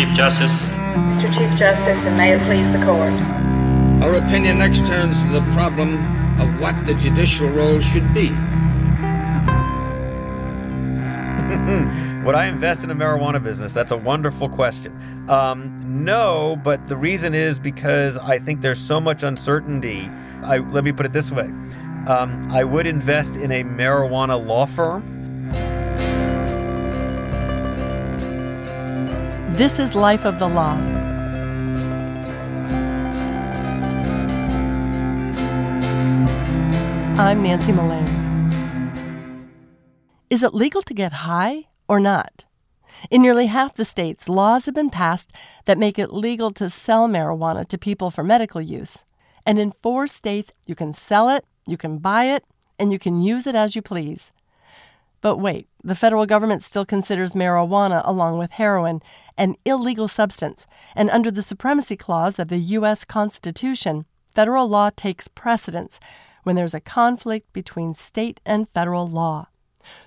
Chief 0.00 0.16
Justice. 0.16 0.50
Mr. 0.50 1.36
Chief 1.36 1.58
Justice, 1.58 2.06
and 2.06 2.16
may 2.16 2.32
it 2.32 2.40
please 2.44 2.66
the 2.72 2.82
court. 2.86 3.12
Our 4.02 4.14
opinion 4.14 4.56
next 4.56 4.78
turns 4.86 5.20
to 5.20 5.28
the 5.28 5.42
problem 5.52 5.96
of 6.40 6.58
what 6.58 6.86
the 6.86 6.94
judicial 6.94 7.50
role 7.50 7.80
should 7.80 8.14
be. 8.14 8.30
Would 12.24 12.34
I 12.34 12.46
invest 12.46 12.82
in 12.82 12.88
a 12.88 12.94
marijuana 12.94 13.44
business? 13.44 13.74
That's 13.74 13.90
a 13.90 13.96
wonderful 13.98 14.48
question. 14.48 14.98
Um, 15.28 16.02
no, 16.02 16.58
but 16.64 16.86
the 16.86 16.96
reason 16.96 17.34
is 17.34 17.58
because 17.58 18.16
I 18.16 18.38
think 18.38 18.62
there's 18.62 18.80
so 18.80 19.02
much 19.02 19.22
uncertainty. 19.22 20.08
I, 20.44 20.60
let 20.70 20.82
me 20.82 20.92
put 20.92 21.04
it 21.04 21.12
this 21.12 21.30
way 21.30 21.52
um, 22.08 22.50
I 22.50 22.64
would 22.64 22.86
invest 22.86 23.36
in 23.36 23.52
a 23.52 23.64
marijuana 23.64 24.42
law 24.42 24.64
firm. 24.64 25.19
This 29.60 29.78
is 29.78 29.94
Life 29.94 30.24
of 30.24 30.38
the 30.38 30.48
Law. 30.48 30.72
I'm 37.18 37.42
Nancy 37.42 37.70
Mullane. 37.70 38.08
Is 40.30 40.42
it 40.42 40.54
legal 40.54 40.80
to 40.80 40.94
get 40.94 41.12
high 41.12 41.64
or 41.88 42.00
not? 42.00 42.46
In 43.10 43.20
nearly 43.20 43.48
half 43.48 43.74
the 43.74 43.84
states, 43.84 44.30
laws 44.30 44.64
have 44.64 44.74
been 44.74 44.88
passed 44.88 45.30
that 45.66 45.76
make 45.76 45.98
it 45.98 46.10
legal 46.10 46.52
to 46.52 46.70
sell 46.70 47.06
marijuana 47.06 47.66
to 47.66 47.76
people 47.76 48.10
for 48.10 48.24
medical 48.24 48.62
use. 48.62 49.04
And 49.44 49.58
in 49.58 49.74
four 49.82 50.06
states, 50.06 50.54
you 50.64 50.74
can 50.74 50.94
sell 50.94 51.28
it, 51.28 51.44
you 51.66 51.76
can 51.76 51.98
buy 51.98 52.24
it, 52.24 52.44
and 52.78 52.90
you 52.90 52.98
can 52.98 53.20
use 53.20 53.46
it 53.46 53.54
as 53.54 53.76
you 53.76 53.82
please. 53.82 54.32
But 55.20 55.36
wait, 55.36 55.68
the 55.84 55.94
federal 55.94 56.24
government 56.26 56.62
still 56.62 56.86
considers 56.86 57.34
marijuana, 57.34 58.02
along 58.04 58.38
with 58.38 58.52
heroin, 58.52 59.00
an 59.36 59.56
illegal 59.64 60.08
substance, 60.08 60.66
and 60.94 61.10
under 61.10 61.30
the 61.30 61.42
Supremacy 61.42 61.96
Clause 61.96 62.38
of 62.38 62.48
the 62.48 62.58
U.S. 62.58 63.04
Constitution, 63.04 64.06
federal 64.34 64.68
law 64.68 64.90
takes 64.94 65.28
precedence 65.28 66.00
when 66.42 66.56
there's 66.56 66.74
a 66.74 66.80
conflict 66.80 67.52
between 67.52 67.92
state 67.92 68.40
and 68.46 68.68
federal 68.70 69.06
law. 69.06 69.48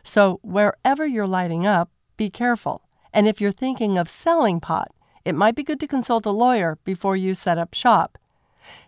So, 0.04 0.40
wherever 0.42 1.06
you're 1.06 1.28
lighting 1.28 1.66
up, 1.66 1.90
be 2.18 2.30
careful. 2.30 2.84
And 3.14 3.28
if 3.28 3.40
you're 3.40 3.52
thinking 3.52 3.98
of 3.98 4.10
selling 4.10 4.60
pot, 4.60 4.92
it 5.26 5.36
might 5.36 5.56
be 5.56 5.64
good 5.64 5.80
to 5.80 5.88
consult 5.88 6.26
a 6.26 6.32
lawyer 6.32 6.80
before 6.84 7.16
you 7.16 7.36
set 7.36 7.58
up 7.58 7.74
shop. 7.74 8.18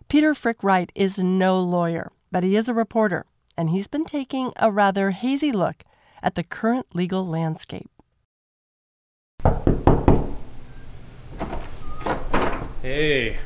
Peter 0.09 0.33
Frick 0.33 0.64
Wright 0.64 0.92
is 0.95 1.19
no 1.19 1.59
lawyer, 1.59 2.11
but 2.31 2.44
he 2.44 2.55
is 2.55 2.67
a 2.67 2.73
reporter, 2.73 3.25
and 3.58 3.69
he's 3.69 3.88
been 3.88 4.05
taking 4.05 4.52
a 4.58 4.71
rather 4.71 5.11
hazy 5.11 5.52
look 5.52 5.83
at 6.25 6.33
the 6.33 6.43
current 6.43 6.87
legal 6.95 7.25
landscape. 7.25 7.87
Hey, 12.81 13.37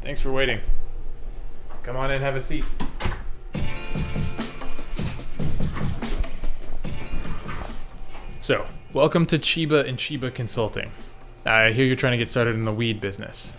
thanks 0.00 0.18
for 0.18 0.32
waiting. 0.32 0.60
Come 1.82 1.96
on 1.96 2.10
in, 2.10 2.22
have 2.22 2.34
a 2.34 2.40
seat. 2.40 2.64
So, 8.40 8.66
welcome 8.94 9.26
to 9.26 9.38
Chiba 9.38 9.86
and 9.86 9.98
Chiba 9.98 10.34
Consulting. 10.34 10.90
I 11.44 11.72
hear 11.72 11.84
you're 11.84 11.94
trying 11.94 12.12
to 12.12 12.18
get 12.18 12.28
started 12.28 12.54
in 12.54 12.64
the 12.64 12.72
weed 12.72 13.02
business. 13.02 13.52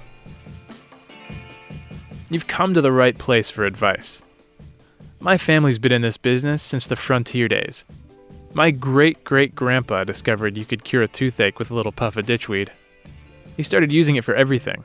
You've 2.31 2.47
come 2.47 2.73
to 2.73 2.81
the 2.81 2.91
right 2.91 3.17
place 3.17 3.51
for 3.51 3.65
advice. 3.65 4.23
My 5.19 5.37
family's 5.37 5.77
been 5.77 5.91
in 5.91 6.01
this 6.01 6.17
business 6.17 6.63
since 6.63 6.87
the 6.87 6.95
frontier 6.95 7.47
days. 7.47 7.83
My 8.53 8.71
great 8.71 9.23
great 9.23 9.55
grandpa 9.55 10.03
discovered 10.03 10.57
you 10.57 10.65
could 10.65 10.83
cure 10.83 11.03
a 11.03 11.07
toothache 11.07 11.59
with 11.59 11.71
a 11.71 11.75
little 11.75 11.91
puff 11.91 12.17
of 12.17 12.25
ditchweed. 12.25 12.69
He 13.55 13.63
started 13.63 13.91
using 13.91 14.15
it 14.15 14.23
for 14.23 14.35
everything. 14.35 14.83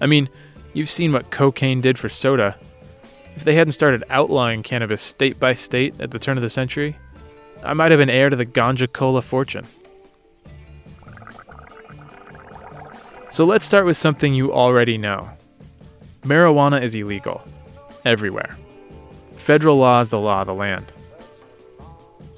I 0.00 0.06
mean, 0.06 0.28
you've 0.72 0.90
seen 0.90 1.12
what 1.12 1.30
cocaine 1.30 1.80
did 1.80 1.98
for 1.98 2.08
soda. 2.08 2.56
If 3.36 3.44
they 3.44 3.54
hadn't 3.54 3.72
started 3.72 4.04
outlawing 4.10 4.62
cannabis 4.62 5.02
state 5.02 5.40
by 5.40 5.54
state 5.54 5.94
at 6.00 6.10
the 6.10 6.18
turn 6.18 6.36
of 6.38 6.42
the 6.42 6.50
century, 6.50 6.96
I 7.62 7.74
might 7.74 7.90
have 7.90 7.98
been 7.98 8.10
heir 8.10 8.30
to 8.30 8.36
the 8.36 8.46
ganja 8.46 8.90
cola 8.92 9.22
fortune. 9.22 9.66
So 13.30 13.44
let's 13.44 13.64
start 13.64 13.86
with 13.86 13.96
something 13.96 14.34
you 14.34 14.52
already 14.52 14.98
know 14.98 15.30
marijuana 16.24 16.82
is 16.82 16.94
illegal, 16.94 17.42
everywhere. 18.04 18.56
Federal 19.36 19.78
law 19.78 20.00
is 20.00 20.10
the 20.10 20.18
law 20.18 20.42
of 20.42 20.46
the 20.46 20.54
land. 20.54 20.92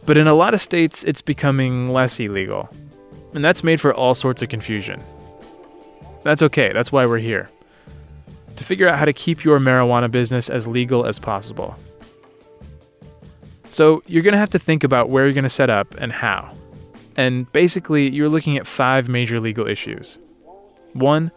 But 0.05 0.19
in 0.19 0.27
a 0.27 0.35
lot 0.35 0.55
of 0.55 0.61
states, 0.61 1.05
it's 1.05 1.23
becoming 1.23 1.91
less 1.91 2.19
illegal. 2.19 2.69
And 3.35 3.45
that's 3.45 3.63
made 3.63 3.81
for 3.81 3.95
all 3.95 4.15
sorts 4.15 4.43
of 4.43 4.49
confusion. 4.49 5.03
That's 6.23 6.43
okay, 6.43 6.73
that's 6.73 6.93
why 6.93 7.07
we're 7.07 7.19
here. 7.19 7.49
To 8.57 8.65
figure 8.65 8.89
out 8.89 8.99
how 8.99 9.05
to 9.05 9.13
keep 9.13 9.45
your 9.45 9.59
marijuana 9.59 10.11
business 10.11 10.51
as 10.51 10.67
legal 10.67 11.07
as 11.07 11.19
possible. 11.19 11.77
So, 13.71 14.03
you're 14.07 14.23
to 14.35 14.39
have 14.39 14.51
to 14.51 14.59
think 14.59 14.85
about 14.85 15.09
where 15.09 15.25
you're 15.25 15.33
to 15.45 15.51
set 15.51 15.71
up 15.71 15.95
and 15.95 16.13
how. 16.13 16.55
And 17.17 17.51
basically, 17.53 18.11
you're 18.11 18.29
looking 18.29 18.59
at 18.59 18.67
five 18.67 19.09
major 19.09 19.41
legal 19.41 19.67
issues. 19.67 20.19
One, 20.93 21.31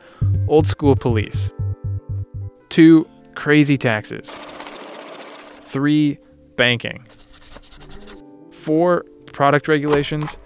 old 0.48 0.68
school 0.68 0.96
police. 0.96 1.52
Two, 2.70 3.08
crazy 3.36 3.78
taxes. 3.78 4.32
Three, 5.62 6.18
banking. 6.58 7.06
Four, 8.66 9.06
product 9.28 9.68
regulations. 9.68 10.38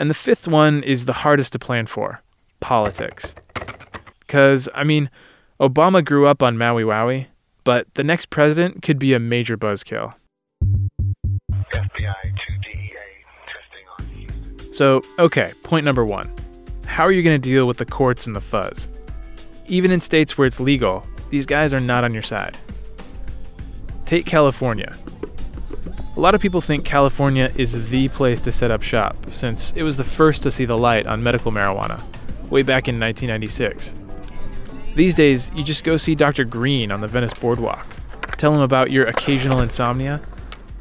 And 0.00 0.10
the 0.10 0.14
fifth 0.14 0.48
one 0.48 0.82
is 0.82 1.04
the 1.04 1.12
hardest 1.12 1.52
to 1.52 1.60
plan 1.60 1.86
for 1.86 2.20
politics. 2.58 3.36
Because, 4.18 4.68
I 4.74 4.82
mean, 4.82 5.08
Obama 5.60 6.04
grew 6.04 6.26
up 6.26 6.42
on 6.42 6.58
Maui 6.58 6.82
Wowie, 6.82 7.26
but 7.62 7.86
the 7.94 8.02
next 8.02 8.30
president 8.30 8.82
could 8.82 8.98
be 8.98 9.14
a 9.14 9.20
major 9.20 9.56
buzzkill. 9.56 10.12
FBI 11.70 12.36
to 12.36 12.52
DEA 12.62 12.90
testing 13.46 13.84
on 13.96 14.06
Houston. 14.06 14.72
So, 14.72 15.00
okay, 15.20 15.52
point 15.62 15.84
number 15.84 16.04
one. 16.04 16.28
How 16.84 17.04
are 17.04 17.12
you 17.12 17.22
going 17.22 17.40
to 17.40 17.48
deal 17.48 17.68
with 17.68 17.76
the 17.76 17.86
courts 17.86 18.26
and 18.26 18.34
the 18.34 18.40
fuzz? 18.40 18.88
Even 19.66 19.92
in 19.92 20.00
states 20.00 20.36
where 20.36 20.48
it's 20.48 20.58
legal, 20.58 21.06
these 21.30 21.46
guys 21.46 21.72
are 21.72 21.78
not 21.78 22.02
on 22.02 22.12
your 22.12 22.24
side. 22.24 22.56
Take 24.04 24.26
California. 24.26 24.92
A 26.18 26.20
lot 26.20 26.34
of 26.34 26.40
people 26.40 26.60
think 26.60 26.84
California 26.84 27.52
is 27.54 27.90
the 27.90 28.08
place 28.08 28.40
to 28.40 28.50
set 28.50 28.72
up 28.72 28.82
shop, 28.82 29.16
since 29.32 29.72
it 29.76 29.84
was 29.84 29.96
the 29.96 30.02
first 30.02 30.42
to 30.42 30.50
see 30.50 30.64
the 30.64 30.76
light 30.76 31.06
on 31.06 31.22
medical 31.22 31.52
marijuana, 31.52 32.02
way 32.50 32.62
back 32.62 32.88
in 32.88 32.98
1996. 32.98 33.94
These 34.96 35.14
days, 35.14 35.52
you 35.54 35.62
just 35.62 35.84
go 35.84 35.96
see 35.96 36.16
Dr. 36.16 36.44
Green 36.44 36.90
on 36.90 37.00
the 37.00 37.06
Venice 37.06 37.34
Boardwalk, 37.34 37.86
tell 38.36 38.52
him 38.52 38.62
about 38.62 38.90
your 38.90 39.06
occasional 39.06 39.60
insomnia, 39.60 40.20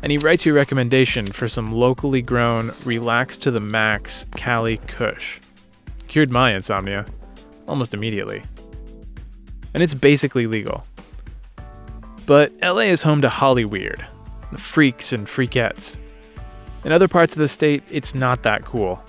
and 0.01 0.11
he 0.11 0.17
writes 0.17 0.43
you 0.43 0.53
a 0.53 0.55
recommendation 0.55 1.27
for 1.27 1.47
some 1.47 1.71
locally 1.71 2.23
grown, 2.23 2.73
relaxed 2.83 3.43
to 3.43 3.51
the 3.51 3.61
max 3.61 4.25
Cali 4.35 4.77
Kush. 4.87 5.39
Cured 6.07 6.31
my 6.31 6.55
insomnia, 6.55 7.05
almost 7.67 7.93
immediately. 7.93 8.41
And 9.75 9.83
it's 9.83 9.93
basically 9.93 10.47
legal. 10.47 10.83
But 12.25 12.53
LA 12.63 12.87
is 12.89 13.03
home 13.03 13.21
to 13.21 13.29
Holly 13.29 13.65
Weird, 13.65 13.99
the 13.99 14.16
freaks 14.55 15.11
and 15.11 15.27
freakettes. 15.27 15.97
In 16.85 16.91
other 16.91 17.07
parts 17.07 17.33
of 17.33 17.39
the 17.39 17.49
state, 17.49 17.83
it's 17.89 18.15
not 18.15 18.43
that 18.43 18.63
cool. 18.63 19.01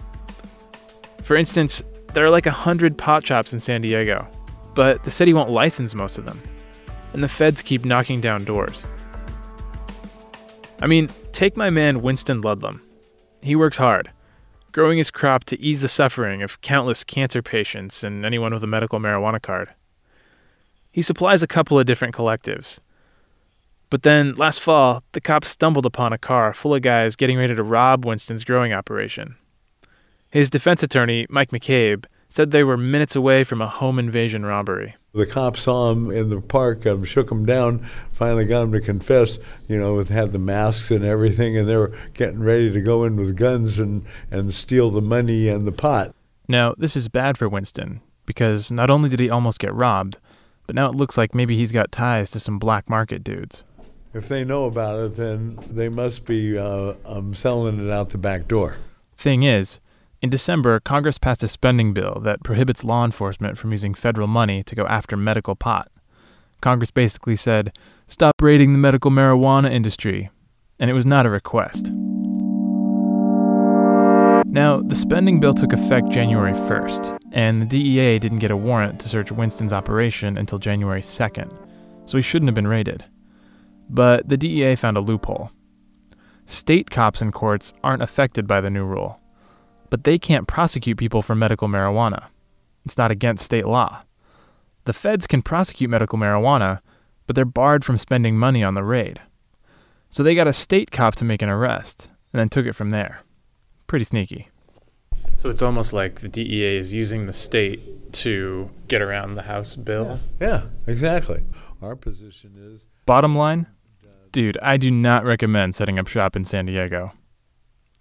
For 1.23 1.37
instance, 1.37 1.83
there 2.15 2.25
are 2.25 2.31
like 2.31 2.47
a 2.47 2.51
hundred 2.51 2.97
pot 2.99 3.27
shops 3.27 3.53
in 3.53 3.61
San 3.61 3.83
Diego, 3.83 4.27
but 4.75 5.05
the 5.05 5.11
city 5.11 5.35
won't 5.35 5.51
license 5.51 5.95
most 5.95 6.19
of 6.19 6.25
them, 6.25 6.41
and 7.13 7.23
the 7.23 7.29
feds 7.29 7.63
keep 7.63 7.85
knocking 7.85 8.21
down 8.21 8.45
doors. 8.45 8.85
I 10.81 10.87
mean, 10.87 11.11
take 11.33 11.57
my 11.57 11.71
man 11.71 12.03
Winston 12.03 12.41
Ludlam. 12.41 12.83
He 13.43 13.55
works 13.55 13.77
hard, 13.77 14.11
growing 14.73 14.99
his 14.99 15.11
crop 15.11 15.45
to 15.45 15.61
ease 15.61 15.81
the 15.81 15.89
suffering 15.89 16.43
of 16.43 16.61
countless 16.61 17.05
cancer 17.05 17.43
patients 17.43 18.03
and 18.03 18.25
anyone 18.25 18.55
with 18.55 18.65
a 18.65 18.69
medical 18.69 18.99
marijuana 18.99 19.41
card. 19.41 19.75
He 20.91 21.03
supplies 21.03 21.43
a 21.43 21.47
couple 21.47 21.79
of 21.79 21.87
different 21.87 22.15
collectives. 22.15 22.79
But 23.91 24.03
then, 24.03 24.35
last 24.35 24.61
fall, 24.61 25.03
the 25.13 25.21
cops 25.21 25.49
stumbled 25.49 25.87
upon 25.87 26.13
a 26.13 26.19
car 26.19 26.53
full 26.53 26.75
of 26.75 26.83
guys 26.83 27.17
getting 27.17 27.39
ready 27.39 27.55
to 27.55 27.63
rob 27.63 28.05
Winston's 28.05 28.45
growing 28.45 28.73
operation. 28.73 29.37
His 30.31 30.51
defense 30.51 30.83
attorney, 30.83 31.27
Mike 31.31 31.51
McCabe, 31.51 32.05
said 32.29 32.51
they 32.51 32.65
were 32.65 32.77
minutes 32.77 33.17
away 33.17 33.45
from 33.45 33.63
a 33.63 33.69
home 33.69 33.99
invasion 33.99 34.45
robbery. 34.45 34.95
The 35.15 35.25
cops 35.25 35.63
saw 35.63 35.91
him 35.91 36.11
in 36.11 36.29
the 36.29 36.43
park, 36.43 36.87
um, 36.87 37.03
shook 37.05 37.33
him 37.33 37.47
down, 37.47 37.89
finally 38.13 38.45
got 38.45 38.65
him 38.65 38.73
to 38.73 38.81
confess, 38.81 39.39
you 39.67 39.79
know, 39.79 39.95
with 39.95 40.11
had 40.11 40.33
the 40.33 40.39
masks 40.39 40.91
and 40.91 41.03
everything, 41.03 41.57
and 41.57 41.67
they 41.67 41.77
were 41.77 41.97
getting 42.13 42.41
ready 42.41 42.71
to 42.71 42.81
go 42.83 43.05
in 43.05 43.17
with 43.17 43.37
guns 43.37 43.79
and, 43.79 44.05
and 44.31 44.53
steal 44.53 44.91
the 44.91 45.01
money 45.01 45.49
and 45.49 45.67
the 45.67 45.73
pot. 45.73 46.15
Now, 46.47 46.75
this 46.77 46.95
is 46.95 47.09
bad 47.09 47.39
for 47.39 47.49
Winston, 47.49 48.03
because 48.27 48.71
not 48.71 48.91
only 48.91 49.09
did 49.09 49.21
he 49.21 49.31
almost 49.31 49.59
get 49.59 49.73
robbed, 49.73 50.19
but 50.67 50.77
now 50.77 50.91
it 50.91 50.95
looks 50.95 51.17
like 51.17 51.35
maybe 51.35 51.57
he's 51.57 51.73
got 51.73 51.91
ties 51.91 52.31
to 52.33 52.41
some 52.41 52.59
black 52.59 52.91
market 52.91 53.25
dudes. 53.25 53.65
If 54.19 54.27
they 54.27 54.45
know 54.45 54.65
about 54.65 54.99
it, 54.99 55.17
then 55.17 55.61
they 55.71 55.89
must 55.89 56.25
be 56.25 56.59
uh, 56.59 56.95
um, 57.07 57.35
selling 57.35 57.87
it 57.87 57.89
out 57.89 58.11
the 58.11 58.19
back 58.19 58.49
door. 58.49 58.77
Thing 59.17 59.45
is, 59.45 59.79
In 60.21 60.29
December, 60.29 60.81
Congress 60.81 61.19
passed 61.19 61.45
a 61.45 61.49
spending 61.49 61.95
bill 61.95 62.19
that 62.25 62.43
prohibits 62.43 62.83
law 62.83 63.05
enforcement 63.05 63.57
from 63.57 63.71
using 63.71 63.95
federal 63.95 64.27
money 64.27 64.65
to 64.65 64.75
go 64.75 64.87
after 64.87 65.17
medical 65.17 65.55
pot. 65.55 65.89
Congress 66.61 66.91
basically 66.91 67.37
said, 67.37 67.73
stop 68.09 68.35
raiding 68.43 68.73
the 68.73 68.79
medical 68.81 69.13
marijuana 69.13 69.71
industry. 69.71 70.31
And 70.81 70.91
it 70.91 70.95
was 70.95 71.07
not 71.07 71.25
a 71.25 71.31
request. 71.31 71.93
Now, 74.51 74.81
the 74.81 74.97
spending 74.97 75.39
bill 75.39 75.53
took 75.53 75.73
effect 75.73 76.09
January 76.09 76.55
1st, 76.55 77.19
and 77.31 77.63
the 77.63 77.67
DEA 77.67 78.19
didn't 78.19 78.41
get 78.41 78.51
a 78.51 78.57
warrant 78.57 78.99
to 79.01 79.09
search 79.09 79.31
Winston's 79.31 79.73
operation 79.73 80.37
until 80.37 80.59
January 80.59 81.03
2nd, 81.03 81.53
so 82.07 82.19
he 82.19 82.23
shouldn't 82.23 82.49
have 82.49 82.57
been 82.57 82.67
raided. 82.67 83.05
But 83.89 84.29
the 84.29 84.37
DEA 84.37 84.77
found 84.77 84.97
a 84.97 85.01
loophole. 85.01 85.51
State 86.47 86.91
cops 86.91 87.21
and 87.21 87.33
courts 87.33 87.73
aren't 87.83 88.03
affected 88.03 88.47
by 88.47 88.61
the 88.61 88.71
new 88.71 88.85
rule, 88.85 89.21
but 89.91 90.05
they 90.05 90.19
can't 90.19 90.49
prosecute 90.49 90.97
people 90.97 91.23
for 91.23 91.35
medical 91.35 91.69
marijuana. 91.69 92.29
It's 92.85 92.97
not 92.97 93.11
against 93.11 93.45
state 93.45 93.67
law. 93.67 94.03
The 94.85 94.93
feds 94.95 95.27
can 95.27 95.43
prosecute 95.43 95.91
medical 95.91 96.19
marijuana, 96.19 96.81
but 97.27 97.37
they're 97.37 97.45
barred 97.45 97.85
from 97.85 97.99
spending 97.99 98.39
money 98.39 98.63
on 98.63 98.75
the 98.75 98.83
raid. 98.83 99.21
So 100.09 100.23
they 100.23 100.35
got 100.35 100.49
a 100.49 100.53
state 100.55 100.91
cop 100.91 101.15
to 101.17 101.25
make 101.25 101.43
an 101.43 101.51
arrest, 101.51 102.09
and 102.33 102.41
then 102.41 102.49
took 102.49 102.65
it 102.65 102.75
from 102.75 102.91
there. 102.91 103.21
Pretty 103.87 104.07
sneaky. 104.07 104.49
So 105.37 105.51
it's 105.51 105.63
almost 105.63 105.93
like 105.93 106.21
the 106.21 106.29
DEA 106.29 106.79
is 106.79 106.95
using 106.95 107.27
the 107.27 107.33
state 107.33 108.13
to 108.15 108.71
get 108.89 109.03
around 109.03 109.35
the 109.35 109.43
House 109.43 109.77
bill. 109.77 110.19
Yeah, 110.41 110.63
exactly. 110.87 111.45
Our 111.83 111.95
position 111.95 112.55
is 112.57 112.87
Bottom 113.07 113.35
line, 113.35 113.67
dude, 114.33 114.59
I 114.63 114.77
do 114.77 114.91
not 114.91 115.25
recommend 115.25 115.75
setting 115.75 115.99
up 115.99 116.07
shop 116.07 116.37
in 116.37 116.45
San 116.45 116.67
Diego. 116.67 117.13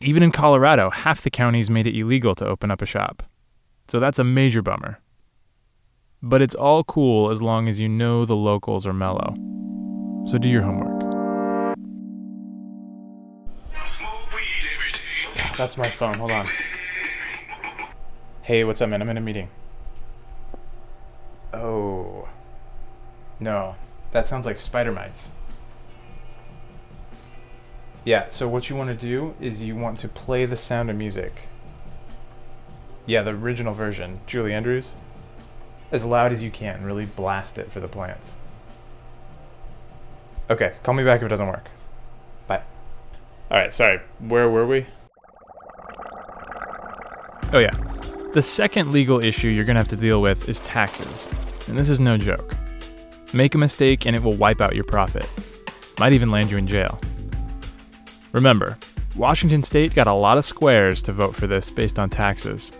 Even 0.01 0.21
in 0.23 0.31
Colorado, 0.31 0.89
half 0.89 1.21
the 1.21 1.29
counties 1.29 1.69
made 1.69 1.87
it 1.87 1.97
illegal 1.97 2.35
to 2.35 2.45
open 2.45 2.69
up 2.69 2.81
a 2.81 2.85
shop. 2.85 3.23
So 3.87 3.99
that's 3.99 4.19
a 4.19 4.23
major 4.23 4.61
bummer. 4.61 4.99
But 6.21 6.41
it's 6.41 6.55
all 6.55 6.83
cool 6.83 7.29
as 7.29 7.41
long 7.41 7.67
as 7.67 7.79
you 7.79 7.87
know 7.87 8.25
the 8.25 8.35
locals 8.35 8.85
are 8.85 8.93
mellow. 8.93 9.35
So 10.27 10.37
do 10.37 10.49
your 10.49 10.61
homework. 10.61 10.97
That's 15.57 15.77
my 15.77 15.89
phone. 15.89 16.13
Hold 16.15 16.31
on. 16.31 16.47
Hey, 18.43 18.63
what's 18.63 18.81
up, 18.81 18.89
man? 18.89 19.01
I'm 19.01 19.09
in 19.09 19.17
a 19.17 19.21
meeting. 19.21 19.49
Oh. 21.51 22.27
No. 23.39 23.75
That 24.11 24.27
sounds 24.27 24.45
like 24.45 24.59
spider 24.59 24.91
mites. 24.91 25.31
Yeah, 28.07 28.29
so 28.29 28.47
what 28.47 28.69
you 28.69 28.77
want 28.77 28.89
to 28.89 28.95
do 28.95 29.35
is 29.41 29.61
you 29.61 29.75
want 29.75 29.99
to 29.99 30.07
play 30.07 30.45
the 30.45 30.55
sound 30.55 30.89
of 30.89 30.95
music. 30.95 31.49
Yeah, 33.05 33.21
the 33.21 33.31
original 33.31 33.73
version, 33.73 34.21
Julie 34.25 34.53
Andrews. 34.53 34.93
As 35.91 36.05
loud 36.05 36.31
as 36.31 36.41
you 36.41 36.49
can, 36.49 36.85
really 36.85 37.05
blast 37.05 37.57
it 37.57 37.69
for 37.69 37.81
the 37.81 37.89
plants. 37.89 38.35
Okay, 40.49 40.71
call 40.83 40.93
me 40.93 41.03
back 41.03 41.19
if 41.19 41.25
it 41.25 41.27
doesn't 41.27 41.47
work. 41.47 41.67
Bye. 42.47 42.61
Alright, 43.51 43.73
sorry, 43.73 43.99
where 44.19 44.49
were 44.49 44.65
we? 44.65 44.85
Oh, 47.51 47.59
yeah. 47.59 47.75
The 48.31 48.41
second 48.41 48.93
legal 48.93 49.21
issue 49.21 49.49
you're 49.49 49.65
gonna 49.65 49.79
have 49.79 49.89
to 49.89 49.97
deal 49.97 50.21
with 50.21 50.47
is 50.47 50.61
taxes. 50.61 51.27
And 51.67 51.77
this 51.77 51.89
is 51.89 51.99
no 51.99 52.17
joke. 52.17 52.55
Make 53.33 53.53
a 53.53 53.57
mistake 53.57 54.05
and 54.05 54.15
it 54.15 54.23
will 54.23 54.37
wipe 54.37 54.61
out 54.61 54.75
your 54.75 54.85
profit. 54.85 55.29
Might 55.99 56.13
even 56.13 56.31
land 56.31 56.49
you 56.49 56.55
in 56.55 56.67
jail. 56.67 57.01
Remember, 58.37 58.77
Washington 59.15 59.63
State 59.63 59.95
got 59.95 60.05
a 60.05 60.13
lot 60.13 60.37
of 60.37 60.45
squares 60.45 61.01
to 61.01 61.11
vote 61.11 61.33
for 61.33 61.47
this 61.47 61.71
based 61.71 61.97
on 61.97 62.07
taxes. 62.07 62.71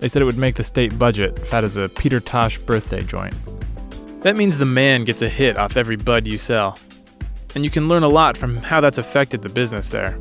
They 0.00 0.08
said 0.08 0.20
it 0.20 0.24
would 0.24 0.36
make 0.36 0.56
the 0.56 0.64
state 0.64 0.98
budget 0.98 1.38
fat 1.46 1.62
as 1.62 1.76
a 1.76 1.88
Peter 1.88 2.18
Tosh 2.18 2.58
birthday 2.58 3.02
joint. 3.02 3.32
That 4.22 4.36
means 4.36 4.58
the 4.58 4.66
man 4.66 5.04
gets 5.04 5.22
a 5.22 5.28
hit 5.28 5.58
off 5.58 5.76
every 5.76 5.94
bud 5.94 6.26
you 6.26 6.38
sell. 6.38 6.76
And 7.54 7.62
you 7.62 7.70
can 7.70 7.86
learn 7.86 8.02
a 8.02 8.08
lot 8.08 8.36
from 8.36 8.56
how 8.56 8.80
that's 8.80 8.98
affected 8.98 9.42
the 9.42 9.48
business 9.48 9.90
there. 9.90 10.18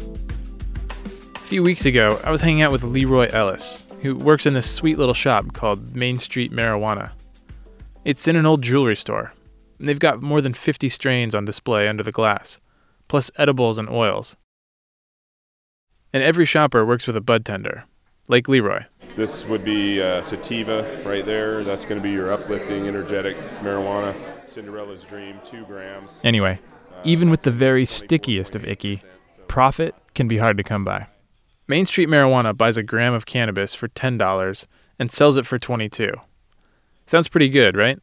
A 1.34 1.40
few 1.40 1.64
weeks 1.64 1.88
ago, 1.88 2.22
I 2.24 2.30
was 2.30 2.42
hanging 2.42 2.62
out 2.62 2.72
with 2.72 2.84
Leroy 2.84 3.30
Ellis, 3.32 3.88
who 4.04 4.16
works 4.16 4.46
in 4.46 4.54
this 4.54 4.70
sweet 4.70 5.00
little 5.00 5.16
shop 5.16 5.54
called 5.54 5.96
Main 5.96 6.20
Street 6.20 6.52
Marijuana. 6.52 7.10
It's 8.04 8.28
in 8.28 8.36
an 8.36 8.46
old 8.46 8.62
jewelry 8.62 8.98
store, 8.98 9.34
and 9.80 9.90
they've 9.90 9.98
got 9.98 10.22
more 10.22 10.42
than 10.42 10.54
50 10.54 10.90
strains 10.90 11.34
on 11.34 11.44
display 11.44 11.88
under 11.88 12.04
the 12.04 12.12
glass, 12.12 12.60
plus 13.08 13.32
edibles 13.40 13.80
and 13.80 13.90
oils. 13.90 14.36
And 16.16 16.24
every 16.24 16.46
shopper 16.46 16.86
works 16.86 17.08
with 17.08 17.18
a 17.18 17.22
bud 17.22 17.44
tender, 17.44 17.84
like 18.30 18.48
Leroy. 18.48 18.86
This 19.18 19.44
would 19.48 19.66
be 19.66 20.02
uh, 20.02 20.22
sativa 20.22 21.02
right 21.04 21.26
there. 21.26 21.62
That's 21.66 21.84
going 21.84 21.98
to 21.98 22.02
be 22.02 22.12
your 22.12 22.32
uplifting, 22.32 22.88
energetic 22.88 23.36
marijuana. 23.60 24.16
Cinderella's 24.48 25.04
Dream, 25.04 25.42
two 25.44 25.66
grams. 25.66 26.22
Anyway, 26.24 26.62
even 27.04 27.30
with 27.30 27.42
the 27.42 27.52
very 27.52 27.84
stickiest 27.84 28.56
of 28.56 28.64
icky, 28.64 29.02
profit 29.50 29.94
can 30.14 30.30
be 30.30 30.38
hard 30.38 30.56
to 30.56 30.64
come 30.64 30.86
by. 30.86 31.08
Main 31.68 31.86
Street 31.86 32.08
Marijuana 32.08 32.56
buys 32.56 32.78
a 32.78 32.84
gram 32.84 33.14
of 33.14 33.26
cannabis 33.26 33.74
for 33.74 33.90
$10 33.90 34.68
and 34.98 35.12
sells 35.12 35.36
it 35.36 35.46
for 35.46 35.60
22. 35.60 36.14
Sounds 37.08 37.28
pretty 37.28 37.50
good, 37.50 37.76
right? 37.76 38.00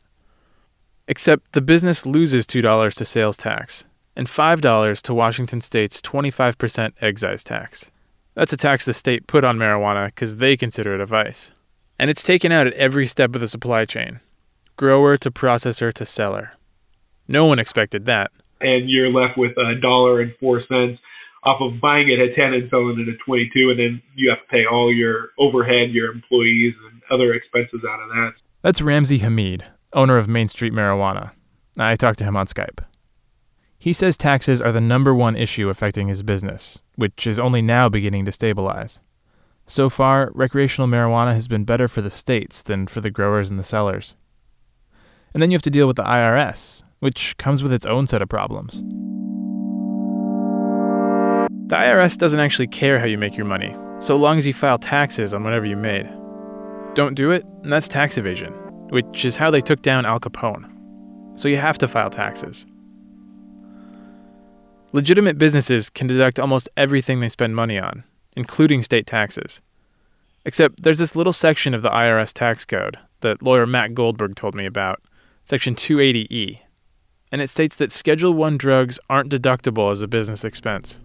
Except 1.09 1.51
the 1.53 1.63
business 1.63 2.05
loses 2.05 2.47
$2 2.47 2.95
to 2.95 3.05
sales 3.07 3.39
tax 3.39 3.87
and 4.15 4.29
$5 4.29 5.01
to 5.01 5.15
Washington 5.15 5.63
state's 5.63 6.03
25% 6.03 6.93
excise 7.01 7.43
tax. 7.43 7.91
That's 8.35 8.53
a 8.53 8.57
tax 8.57 8.85
the 8.85 8.95
state 8.95 9.27
put 9.27 9.45
on 9.45 9.59
marijuana 9.59 10.07
because 10.07 10.37
they 10.37 10.57
consider 10.57 10.95
it 10.95 11.01
a 11.01 11.07
vice. 11.07 11.51
And 11.99 12.11
it's 12.11 12.23
taken 12.23 12.51
out 12.51 12.67
at 12.67 12.73
every 12.75 13.07
step 13.07 13.35
of 13.35 13.41
the 13.41 13.49
supply 13.49 13.85
chain 13.85 14.21
grower 14.77 15.17
to 15.19 15.31
processor 15.31 15.93
to 15.93 16.07
seller. 16.07 16.53
No 17.29 17.45
one 17.45 17.59
expected 17.59 18.07
that. 18.07 18.31
and 18.61 18.89
you're 18.89 19.11
left 19.11 19.37
with 19.39 19.53
a 19.59 19.75
dollar 19.81 20.21
and 20.21 20.33
four 20.41 20.61
cents 20.69 20.99
off 21.45 21.61
of 21.61 21.81
buying 21.81 22.09
it 22.09 22.19
at 22.21 22.35
10 22.37 22.55
and 22.55 22.71
selling 22.71 22.99
it 23.01 23.09
at 23.13 23.19
22 23.27 23.71
and 23.71 23.79
then 23.79 24.03
you 24.15 24.31
have 24.31 24.39
to 24.39 24.47
pay 24.49 24.65
all 24.65 24.93
your 24.93 25.29
overhead 25.39 25.91
your 25.91 26.11
employees 26.13 26.73
and 26.91 27.03
other 27.11 27.35
expenses 27.35 27.81
out 27.89 28.01
of 28.01 28.09
that 28.09 28.33
That's 28.63 28.81
Ramsey 28.81 29.19
Hamide, 29.21 29.63
owner 29.93 30.17
of 30.17 30.29
Main 30.29 30.49
Street 30.49 30.73
Marijuana. 30.73 31.33
I 31.79 31.97
talked 31.97 32.19
to 32.21 32.25
him 32.25 32.37
on 32.37 32.47
Skype. 32.47 32.79
He 33.83 33.93
says 33.93 34.17
taxes 34.17 34.63
are 34.63 34.71
the 34.71 34.81
number 34.81 35.13
one 35.13 35.35
issue 35.35 35.69
affecting 35.69 36.07
his 36.07 36.23
business, 36.23 36.81
which 36.95 37.27
is 37.27 37.41
only 37.41 37.61
now 37.61 37.89
beginning 37.89 38.25
to 38.27 38.31
stabilize. 38.31 39.01
So 39.67 39.89
far, 39.89 40.31
recreational 40.35 40.87
marijuana 40.87 41.35
has 41.35 41.49
been 41.49 41.65
better 41.65 41.89
for 41.89 42.01
the 42.01 42.09
states 42.09 42.63
than 42.63 42.87
for 42.87 43.01
the 43.01 43.11
growers 43.11 43.51
and 43.51 43.59
the 43.59 43.65
sellers. 43.65 44.15
And 45.35 45.43
then 45.43 45.51
you 45.51 45.57
have 45.57 45.63
to 45.63 45.71
deal 45.71 45.89
with 45.89 45.97
the 45.97 46.05
IRS, 46.05 46.85
which 47.01 47.37
comes 47.39 47.61
with 47.61 47.73
its 47.73 47.85
own 47.85 48.07
set 48.07 48.23
of 48.23 48.29
problems. 48.29 48.85
The 51.67 51.75
IRS 51.75 52.17
doesn't 52.17 52.39
actually 52.39 52.69
care 52.69 53.01
how 53.01 53.07
you 53.07 53.19
make 53.19 53.37
your 53.37 53.47
money, 53.47 53.75
so 53.99 54.15
long 54.15 54.39
as 54.39 54.47
you 54.47 54.55
file 54.55 54.79
taxes 54.79 55.35
on 55.35 55.43
whatever 55.43 55.67
you 55.67 55.77
made. 55.77 56.09
Don't 56.95 57.17
do 57.17 57.33
it, 57.33 57.45
and 57.65 57.73
that's 57.73 57.89
tax 57.89 58.17
evasion, 58.17 58.53
which 58.91 59.25
is 59.25 59.37
how 59.37 59.51
they 59.51 59.61
took 59.61 59.83
down 59.83 60.07
Al 60.07 60.21
Capone. 60.21 60.71
So 61.35 61.49
you 61.49 61.57
have 61.57 61.79
to 61.79 61.89
file 61.89 62.11
taxes. 62.11 62.65
Legitimate 64.95 65.39
businesses 65.39 65.89
can 65.89 66.07
deduct 66.07 66.39
almost 66.39 66.69
everything 66.77 67.21
they 67.21 67.29
spend 67.29 67.57
money 67.57 67.79
on, 67.79 68.05
including 68.37 68.83
state 68.83 69.07
taxes. 69.07 69.63
Except 70.45 70.83
there's 70.83 70.99
this 70.99 71.17
little 71.17 71.33
section 71.33 71.73
of 71.73 71.83
the 71.83 71.89
IRS 71.89 72.33
tax 72.33 72.65
code 72.65 72.99
that 73.21 73.43
lawyer 73.43 73.67
Matt 73.67 73.95
Goldberg 73.95 74.37
told 74.37 74.55
me 74.55 74.67
about, 74.67 75.01
section 75.47 75.75
280E. 75.75 76.59
And 77.31 77.41
it 77.41 77.49
states 77.49 77.77
that 77.77 77.91
Schedule 77.91 78.35
1 78.35 78.59
drugs 78.59 78.99
aren't 79.09 79.33
deductible 79.33 79.91
as 79.91 80.03
a 80.03 80.09
business 80.09 80.45
expense. 80.45 81.01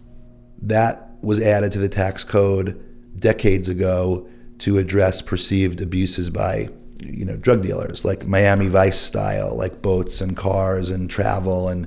That 0.60 1.08
was 1.22 1.40
added 1.40 1.72
to 1.72 1.78
the 1.78 1.88
tax 1.88 2.24
code 2.24 2.84
decades 3.16 3.68
ago 3.70 4.28
to 4.58 4.76
address 4.76 5.22
perceived 5.22 5.80
abuses 5.80 6.28
by 6.30 6.68
you 7.00 7.24
know 7.24 7.36
drug 7.36 7.62
dealers 7.62 8.04
like 8.04 8.26
Miami 8.26 8.66
Vice 8.66 8.98
style 8.98 9.54
like 9.54 9.80
boats 9.80 10.20
and 10.20 10.36
cars 10.36 10.90
and 10.90 11.08
travel 11.08 11.68
and 11.68 11.86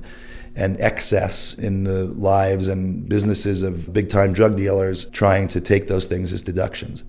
and 0.54 0.80
excess 0.80 1.54
in 1.54 1.84
the 1.84 2.04
lives 2.04 2.68
and 2.68 3.08
businesses 3.08 3.62
of 3.62 3.92
big 3.92 4.08
time 4.08 4.32
drug 4.32 4.56
dealers 4.56 5.08
trying 5.10 5.48
to 5.48 5.60
take 5.60 5.88
those 5.88 6.06
things 6.06 6.32
as 6.32 6.42
deductions. 6.42 7.04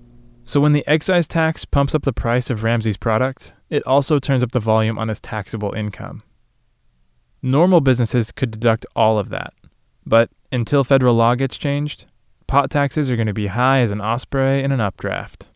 So 0.45 0.59
when 0.59 0.73
the 0.73 0.85
excise 0.88 1.27
tax 1.27 1.65
pumps 1.65 1.95
up 1.95 2.03
the 2.03 2.13
price 2.13 2.50
of 2.50 2.63
Ramsey's 2.63 2.97
product, 2.97 3.53
it 3.69 3.85
also 3.88 4.19
turns 4.19 4.43
up 4.43 4.51
the 4.51 4.59
volume 4.59 4.97
on 5.00 5.07
his 5.07 5.19
taxable 5.19 5.73
income. 5.73 6.23
Normal 7.41 7.81
businesses 7.81 8.31
could 8.31 8.51
deduct 8.51 8.85
all 8.95 9.17
of 9.17 9.29
that, 9.29 9.53
but 10.05 10.29
until 10.51 10.83
federal 10.83 11.15
law 11.15 11.35
gets 11.35 11.57
changed, 11.57 12.05
pot 12.47 12.69
taxes 12.69 13.09
are 13.09 13.15
going 13.15 13.27
to 13.27 13.33
be 13.33 13.47
high 13.47 13.79
as 13.79 13.91
an 13.91 14.01
osprey 14.01 14.62
in 14.63 14.71
an 14.71 14.79
updraft. 14.79 15.47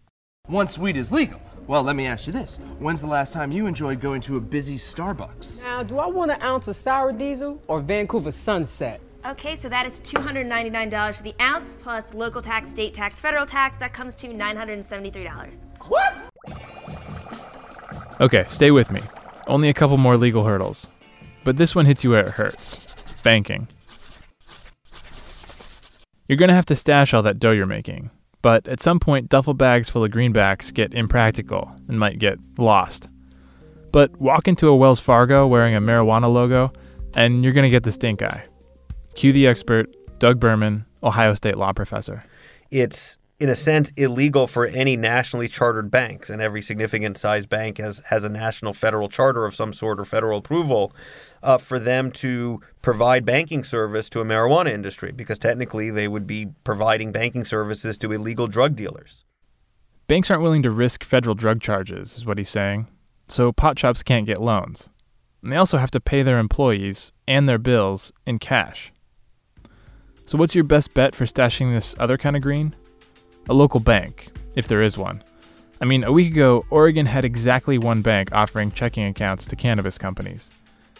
Once 0.47 0.77
weed 0.77 0.97
is 0.97 1.11
legal. 1.11 1.41
Well, 1.67 1.83
let 1.83 1.97
me 1.97 2.05
ask 2.05 2.27
you 2.27 2.33
this. 2.33 2.59
When's 2.79 3.01
the 3.01 3.07
last 3.07 3.33
time 3.33 3.51
you 3.51 3.67
enjoyed 3.67 3.99
going 3.99 4.21
to 4.21 4.37
a 4.37 4.41
busy 4.41 4.77
Starbucks? 4.77 5.63
Now, 5.63 5.83
do 5.83 5.99
I 5.99 6.07
want 6.07 6.31
an 6.31 6.41
ounce 6.41 6.69
of 6.69 6.77
sour 6.77 7.11
diesel 7.11 7.61
or 7.67 7.81
Vancouver 7.81 8.31
sunset? 8.31 9.01
Okay, 9.25 9.57
so 9.57 9.67
that 9.67 9.85
is 9.85 9.99
$299 9.99 11.15
for 11.15 11.23
the 11.23 11.35
ounce 11.41 11.75
plus 11.81 12.13
local 12.13 12.41
tax, 12.41 12.69
state 12.69 12.93
tax, 12.93 13.19
federal 13.19 13.45
tax. 13.45 13.77
That 13.77 13.91
comes 13.91 14.15
to 14.15 14.27
$973. 14.27 15.53
What? 15.89 16.15
Okay, 18.21 18.45
stay 18.47 18.71
with 18.71 18.89
me. 18.89 19.01
Only 19.47 19.67
a 19.67 19.73
couple 19.73 19.97
more 19.97 20.15
legal 20.15 20.45
hurdles. 20.45 20.87
But 21.43 21.57
this 21.57 21.75
one 21.75 21.85
hits 21.85 22.03
you 22.03 22.11
where 22.11 22.21
it 22.21 22.29
hurts 22.29 22.95
banking. 23.23 23.67
You're 26.29 26.37
going 26.37 26.49
to 26.49 26.55
have 26.55 26.65
to 26.67 26.75
stash 26.75 27.13
all 27.13 27.23
that 27.23 27.39
dough 27.39 27.51
you're 27.51 27.65
making. 27.65 28.09
But 28.41 28.67
at 28.67 28.81
some 28.81 28.99
point, 28.99 29.29
duffel 29.29 29.53
bags 29.53 29.89
full 29.89 30.03
of 30.03 30.11
greenbacks 30.11 30.73
get 30.73 30.93
impractical 30.93 31.71
and 31.87 31.99
might 31.99 32.19
get 32.19 32.37
lost. 32.57 33.09
But 33.91 34.19
walk 34.21 34.47
into 34.47 34.67
a 34.67 34.75
Wells 34.75 34.99
Fargo 34.99 35.47
wearing 35.47 35.75
a 35.75 35.81
marijuana 35.81 36.31
logo, 36.31 36.71
and 37.15 37.43
you're 37.43 37.53
going 37.53 37.63
to 37.63 37.69
get 37.69 37.83
the 37.83 37.91
stink 37.91 38.21
eye. 38.21 38.45
Cue 39.15 39.33
the 39.33 39.47
expert, 39.47 39.89
Doug 40.19 40.39
Berman, 40.39 40.85
Ohio 41.03 41.33
State 41.33 41.57
law 41.57 41.73
professor. 41.73 42.23
It's 42.69 43.17
in 43.39 43.49
a 43.49 43.55
sense 43.55 43.91
illegal 43.95 44.47
for 44.47 44.65
any 44.65 44.97
nationally 44.97 45.47
chartered 45.47 45.91
banks 45.91 46.29
and 46.29 46.41
every 46.41 46.61
significant 46.61 47.17
sized 47.17 47.49
bank 47.49 47.77
has 47.77 48.01
has 48.07 48.25
a 48.25 48.29
national 48.29 48.73
federal 48.73 49.07
charter 49.09 49.45
of 49.45 49.55
some 49.55 49.71
sort 49.71 49.99
or 49.99 50.05
federal 50.05 50.39
approval 50.39 50.91
uh, 51.43 51.57
for 51.57 51.77
them 51.77 52.11
to 52.11 52.59
provide 52.81 53.25
banking 53.25 53.63
service 53.63 54.09
to 54.09 54.21
a 54.21 54.25
marijuana 54.25 54.71
industry 54.71 55.11
because 55.11 55.37
technically 55.37 55.89
they 55.91 56.07
would 56.07 56.25
be 56.25 56.47
providing 56.63 57.11
banking 57.11 57.45
services 57.45 57.97
to 57.97 58.11
illegal 58.11 58.47
drug 58.47 58.75
dealers. 58.75 59.23
Banks 60.07 60.31
aren't 60.31 60.43
willing 60.43 60.63
to 60.63 60.71
risk 60.71 61.03
federal 61.03 61.35
drug 61.35 61.61
charges 61.61 62.17
is 62.17 62.25
what 62.25 62.37
he's 62.37 62.49
saying. 62.49 62.87
So 63.27 63.51
pot 63.51 63.77
shops 63.77 64.03
can't 64.03 64.25
get 64.25 64.41
loans. 64.41 64.89
And 65.43 65.51
they 65.51 65.57
also 65.57 65.77
have 65.77 65.91
to 65.91 65.99
pay 65.99 66.23
their 66.23 66.39
employees 66.39 67.11
and 67.27 67.47
their 67.47 67.59
bills 67.59 68.11
in 68.25 68.39
cash. 68.39 68.91
So 70.25 70.37
what's 70.37 70.55
your 70.55 70.63
best 70.63 70.93
bet 70.93 71.13
for 71.13 71.25
stashing 71.25 71.73
this 71.73 71.95
other 71.99 72.17
kind 72.17 72.35
of 72.35 72.41
green 72.41 72.73
a 73.49 73.53
local 73.53 73.79
bank, 73.79 74.29
if 74.55 74.67
there 74.67 74.81
is 74.81 74.97
one. 74.97 75.23
I 75.79 75.85
mean, 75.85 76.03
a 76.03 76.11
week 76.11 76.31
ago, 76.31 76.65
Oregon 76.69 77.05
had 77.05 77.23
exactly 77.23 77.77
one 77.77 78.01
bank 78.01 78.29
offering 78.31 78.71
checking 78.71 79.05
accounts 79.05 79.45
to 79.45 79.55
cannabis 79.55 79.97
companies, 79.97 80.49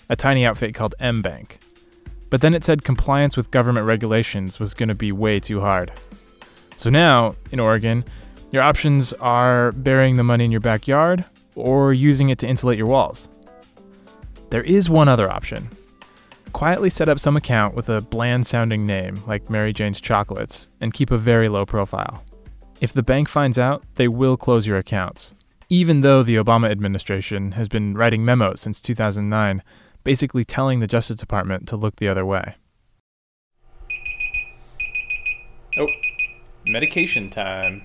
a 0.09 0.15
tiny 0.15 0.45
outfit 0.45 0.75
called 0.75 0.95
M 0.99 1.21
Bank. 1.21 1.59
But 2.29 2.41
then 2.41 2.53
it 2.53 2.63
said 2.63 2.83
compliance 2.83 3.35
with 3.35 3.51
government 3.51 3.87
regulations 3.87 4.59
was 4.59 4.73
going 4.73 4.89
to 4.89 4.95
be 4.95 5.11
way 5.11 5.39
too 5.39 5.61
hard. 5.61 5.91
So 6.77 6.89
now, 6.89 7.35
in 7.51 7.59
Oregon, 7.59 8.05
your 8.51 8.61
options 8.61 9.13
are 9.13 9.71
burying 9.71 10.15
the 10.15 10.23
money 10.23 10.45
in 10.45 10.51
your 10.51 10.59
backyard 10.59 11.25
or 11.55 11.91
using 11.91 12.29
it 12.29 12.37
to 12.39 12.47
insulate 12.47 12.77
your 12.77 12.87
walls. 12.87 13.27
There 14.51 14.63
is 14.63 14.89
one 14.89 15.09
other 15.09 15.29
option. 15.31 15.69
Quietly 16.53 16.89
set 16.89 17.09
up 17.09 17.19
some 17.19 17.35
account 17.35 17.75
with 17.75 17.89
a 17.89 18.01
bland 18.01 18.45
sounding 18.47 18.85
name 18.85 19.15
like 19.25 19.49
Mary 19.49 19.73
Jane's 19.73 19.99
Chocolates 19.99 20.67
and 20.79 20.93
keep 20.93 21.11
a 21.11 21.17
very 21.17 21.49
low 21.49 21.65
profile. 21.65 22.23
If 22.79 22.93
the 22.93 23.01
bank 23.01 23.27
finds 23.27 23.57
out, 23.57 23.83
they 23.95 24.07
will 24.07 24.37
close 24.37 24.67
your 24.67 24.77
accounts. 24.77 25.33
Even 25.67 26.01
though 26.01 26.21
the 26.21 26.35
Obama 26.35 26.69
administration 26.69 27.53
has 27.53 27.67
been 27.67 27.97
writing 27.97 28.23
memos 28.23 28.61
since 28.61 28.79
2009, 28.81 29.63
basically 30.03 30.45
telling 30.45 30.79
the 30.79 30.85
Justice 30.85 31.17
Department 31.17 31.67
to 31.69 31.75
look 31.75 31.95
the 31.95 32.07
other 32.07 32.23
way. 32.23 32.53
Oh, 35.79 35.87
medication 36.65 37.31
time. 37.31 37.81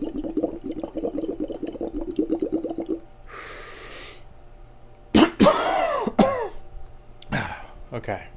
okay. 7.92 8.28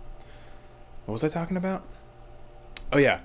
What 1.05 1.13
was 1.13 1.23
I 1.23 1.29
talking 1.29 1.55
about? 1.55 1.83
Oh, 2.91 2.97
yeah. 2.97 3.21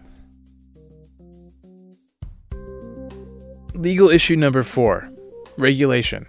Legal 3.75 4.11
issue 4.11 4.37
number 4.37 4.63
four 4.63 5.09
regulation. 5.57 6.27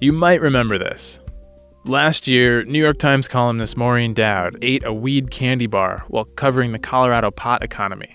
You 0.00 0.12
might 0.12 0.40
remember 0.40 0.78
this. 0.78 1.18
Last 1.84 2.28
year, 2.28 2.64
New 2.64 2.78
York 2.78 2.98
Times 2.98 3.26
columnist 3.26 3.76
Maureen 3.76 4.14
Dowd 4.14 4.56
ate 4.62 4.84
a 4.84 4.92
weed 4.92 5.32
candy 5.32 5.66
bar 5.66 6.04
while 6.06 6.24
covering 6.24 6.70
the 6.70 6.78
Colorado 6.78 7.32
pot 7.32 7.64
economy. 7.64 8.14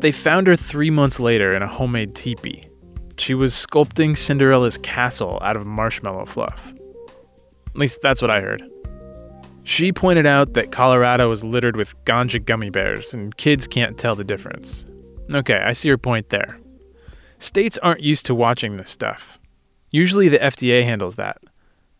They 0.00 0.12
found 0.12 0.46
her 0.46 0.56
three 0.56 0.90
months 0.90 1.18
later 1.18 1.54
in 1.54 1.62
a 1.62 1.68
homemade 1.68 2.14
teepee. 2.14 2.68
She 3.16 3.32
was 3.32 3.54
sculpting 3.54 4.16
Cinderella's 4.16 4.76
castle 4.78 5.38
out 5.42 5.56
of 5.56 5.64
marshmallow 5.64 6.26
fluff. 6.26 6.72
At 7.68 7.76
least 7.76 8.00
that's 8.02 8.20
what 8.20 8.30
I 8.30 8.42
heard. 8.42 8.62
She 9.64 9.90
pointed 9.90 10.26
out 10.26 10.52
that 10.52 10.72
Colorado 10.72 11.30
is 11.30 11.42
littered 11.42 11.76
with 11.76 11.94
ganja 12.04 12.44
gummy 12.44 12.68
bears 12.68 13.14
and 13.14 13.34
kids 13.38 13.66
can't 13.66 13.96
tell 13.96 14.14
the 14.14 14.24
difference. 14.24 14.84
Okay, 15.30 15.62
I 15.64 15.72
see 15.72 15.88
your 15.88 15.98
point 15.98 16.30
there. 16.30 16.58
States 17.38 17.78
aren't 17.82 18.00
used 18.00 18.26
to 18.26 18.34
watching 18.34 18.76
this 18.76 18.90
stuff. 18.90 19.38
Usually 19.90 20.28
the 20.28 20.38
FDA 20.38 20.84
handles 20.84 21.16
that. 21.16 21.38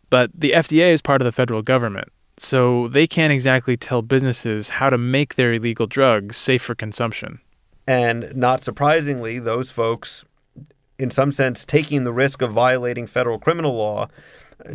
But 0.09 0.31
the 0.33 0.51
FDA 0.51 0.93
is 0.93 1.01
part 1.01 1.21
of 1.21 1.25
the 1.25 1.31
federal 1.31 1.61
government, 1.61 2.09
so 2.37 2.87
they 2.89 3.07
can't 3.07 3.33
exactly 3.33 3.75
tell 3.75 4.01
businesses 4.01 4.69
how 4.69 4.89
to 4.89 4.97
make 4.97 5.35
their 5.35 5.53
illegal 5.53 5.87
drugs 5.87 6.37
safe 6.37 6.61
for 6.61 6.75
consumption. 6.75 7.39
And 7.87 8.35
not 8.35 8.63
surprisingly, 8.63 9.39
those 9.39 9.71
folks, 9.71 10.23
in 10.99 11.09
some 11.09 11.31
sense, 11.31 11.65
taking 11.65 12.03
the 12.03 12.13
risk 12.13 12.41
of 12.41 12.51
violating 12.51 13.07
federal 13.07 13.39
criminal 13.39 13.73
law, 13.75 14.07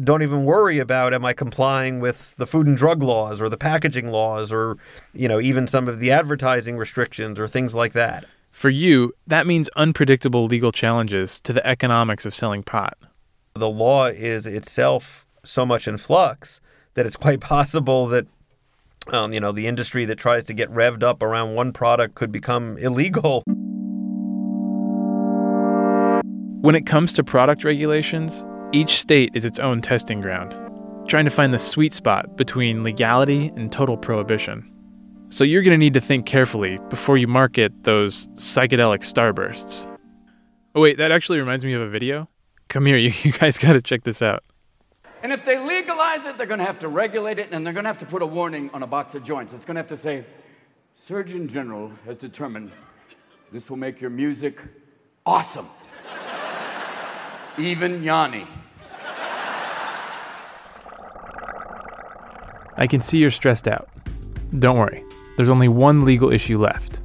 don't 0.02 0.23
even 0.23 0.45
worry 0.45 0.78
about 0.78 1.14
am 1.14 1.25
I 1.25 1.33
complying 1.33 2.00
with 2.00 2.35
the 2.37 2.47
food 2.47 2.67
and 2.67 2.76
drug 2.76 3.02
laws 3.02 3.40
or 3.40 3.49
the 3.49 3.57
packaging 3.57 4.11
laws 4.11 4.52
or, 4.52 4.76
you 5.14 5.28
know, 5.28 5.40
even 5.40 5.67
some 5.67 5.88
of 5.88 6.00
the 6.00 6.11
advertising 6.11 6.76
restrictions 6.76 7.38
or 7.38 7.49
things 7.49 7.75
like 7.75 7.93
that. 7.93 8.26
For 8.59 8.71
you, 8.71 9.12
that 9.25 9.47
means 9.47 9.69
unpredictable 9.77 10.47
legal 10.47 10.73
challenges 10.73 11.41
to 11.43 11.53
the 11.53 11.65
economics 11.65 12.27
of 12.27 12.35
selling 12.35 12.65
pot. 12.65 12.99
The 13.55 13.71
law 13.71 14.07
is 14.07 14.47
itself 14.47 15.25
so 15.45 15.65
much 15.65 15.87
in 15.87 15.97
flux 15.97 16.61
that 16.95 17.07
it's 17.07 17.15
quite 17.25 17.38
possible 17.38 18.09
that 18.09 18.27
um, 19.12 19.33
you 19.33 19.38
know 19.38 19.53
the 19.53 19.69
industry 19.69 20.05
that 20.07 20.19
tries 20.19 20.43
to 20.47 20.55
get 20.55 20.69
revved 20.73 21.05
up 21.05 21.23
around 21.23 21.55
one 21.55 21.73
product 21.73 22.17
could 22.17 22.33
become 22.33 22.77
illegal. 22.79 23.45
When 26.61 26.75
it 26.75 26.85
comes 26.85 27.12
to 27.12 27.23
product 27.23 27.62
regulations, 27.62 28.45
each 28.73 28.99
state 28.99 29.31
is 29.35 29.45
its 29.45 29.61
own 29.61 29.83
testing 29.83 30.21
ground, 30.21 30.53
trying 31.09 31.27
to 31.27 31.31
find 31.31 31.55
the 31.55 31.61
sweet 31.61 31.93
spot 31.93 32.37
between 32.37 32.83
legality 32.83 33.53
and 33.55 33.71
total 33.71 33.97
prohibition. 33.97 34.69
So 35.31 35.45
you're 35.45 35.63
going 35.63 35.73
to 35.73 35.79
need 35.79 35.95
to 35.95 36.01
think 36.01 36.25
carefully 36.25 36.79
before 36.89 37.19
you 37.19 37.27
market 37.27 37.85
those 37.85 38.29
psychedelic 38.29 39.01
starbursts. 39.01 39.87
Oh, 40.75 40.81
wait, 40.81 40.97
that 40.97 41.13
actually 41.13 41.39
reminds 41.39 41.65
me 41.65 41.75
of 41.75 41.83
a 41.83 41.89
video. 41.89 42.29
Come 42.69 42.87
here, 42.87 42.97
you, 43.05 43.13
you 43.23 43.33
guys 43.33 43.59
got 43.59 43.75
to 43.75 43.83
check 43.83 44.05
this 44.05 44.23
out. 44.23 44.43
And 45.23 45.33
if 45.33 45.45
they 45.45 45.59
legalize 45.59 46.25
it, 46.25 46.39
they're 46.39 46.47
going 46.47 46.61
to 46.61 46.65
have 46.65 46.79
to 46.79 46.89
regulate 46.89 47.39
it 47.39 47.49
and 47.51 47.67
they're 47.67 47.73
going 47.73 47.85
to 47.85 47.89
have 47.89 47.99
to 47.99 48.07
put 48.07 48.23
a 48.23 48.27
warning 48.27 48.71
on 48.73 48.83
a 48.83 48.87
box 48.87 49.15
of 49.15 49.25
joints. 49.25 49.53
It's 49.53 49.65
going 49.65 49.75
to 49.75 49.81
have 49.81 49.89
to 49.89 49.97
say, 49.97 50.25
Surgeon 50.95 51.49
General 51.49 51.93
has 52.07 52.17
determined 52.17 52.71
this 53.53 53.69
will 53.69 53.77
make 53.77 54.01
your 54.01 54.11
music 54.11 54.61
awesome. 55.27 55.67
Even 57.59 58.03
Yanni. 58.03 58.47
I 62.77 62.87
can 62.87 63.01
see 63.01 63.19
you're 63.19 63.31
stressed 63.31 63.67
out. 63.67 63.89
Don't 64.57 64.78
worry, 64.78 65.05
there's 65.37 65.50
only 65.50 65.69
one 65.69 66.05
legal 66.05 66.33
issue 66.33 66.59
left 66.59 67.05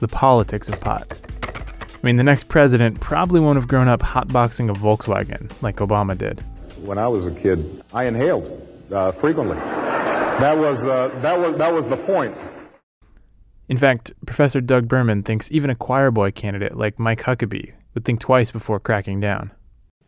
the 0.00 0.08
politics 0.08 0.68
of 0.68 0.80
pot. 0.80 1.06
I 1.44 1.98
mean, 2.06 2.16
the 2.16 2.24
next 2.24 2.48
president 2.48 3.00
probably 3.00 3.38
won't 3.38 3.56
have 3.56 3.68
grown 3.68 3.86
up 3.86 4.00
hotboxing 4.00 4.68
a 4.68 4.72
Volkswagen 4.72 5.50
like 5.62 5.76
Obama 5.76 6.18
did. 6.18 6.40
When 6.84 6.98
I 6.98 7.06
was 7.06 7.24
a 7.24 7.30
kid, 7.30 7.84
I 7.94 8.04
inhaled 8.04 8.66
uh, 8.92 9.12
frequently. 9.12 9.56
That 9.56 10.58
was, 10.58 10.84
uh, 10.84 11.16
that, 11.22 11.38
was, 11.38 11.56
that 11.56 11.72
was 11.72 11.86
the 11.86 11.96
point. 11.96 12.36
In 13.68 13.76
fact, 13.76 14.12
Professor 14.26 14.60
Doug 14.60 14.88
Berman 14.88 15.22
thinks 15.22 15.50
even 15.52 15.70
a 15.70 15.76
choir 15.76 16.10
boy 16.10 16.32
candidate 16.32 16.76
like 16.76 16.98
Mike 16.98 17.22
Huckabee 17.22 17.72
would 17.94 18.04
think 18.04 18.18
twice 18.18 18.50
before 18.50 18.80
cracking 18.80 19.20
down. 19.20 19.52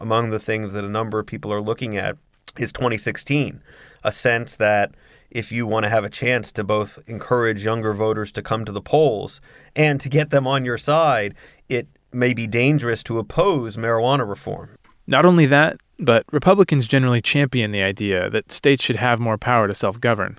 Among 0.00 0.30
the 0.30 0.40
things 0.40 0.72
that 0.72 0.84
a 0.84 0.88
number 0.88 1.20
of 1.20 1.26
people 1.26 1.52
are 1.52 1.62
looking 1.62 1.96
at 1.96 2.18
is 2.58 2.72
2016, 2.72 3.62
a 4.02 4.12
sense 4.12 4.56
that 4.56 4.94
if 5.34 5.50
you 5.50 5.66
want 5.66 5.84
to 5.84 5.90
have 5.90 6.04
a 6.04 6.08
chance 6.08 6.52
to 6.52 6.64
both 6.64 7.00
encourage 7.06 7.64
younger 7.64 7.92
voters 7.92 8.30
to 8.32 8.42
come 8.42 8.64
to 8.64 8.72
the 8.72 8.80
polls 8.80 9.40
and 9.74 10.00
to 10.00 10.08
get 10.08 10.30
them 10.30 10.46
on 10.46 10.64
your 10.64 10.78
side, 10.78 11.34
it 11.68 11.88
may 12.12 12.32
be 12.32 12.46
dangerous 12.46 13.02
to 13.02 13.18
oppose 13.18 13.76
marijuana 13.76 14.26
reform. 14.26 14.70
Not 15.08 15.26
only 15.26 15.46
that, 15.46 15.78
but 15.98 16.24
Republicans 16.32 16.86
generally 16.86 17.20
champion 17.20 17.72
the 17.72 17.82
idea 17.82 18.30
that 18.30 18.52
states 18.52 18.82
should 18.82 18.96
have 18.96 19.18
more 19.18 19.36
power 19.36 19.66
to 19.66 19.74
self 19.74 20.00
govern. 20.00 20.38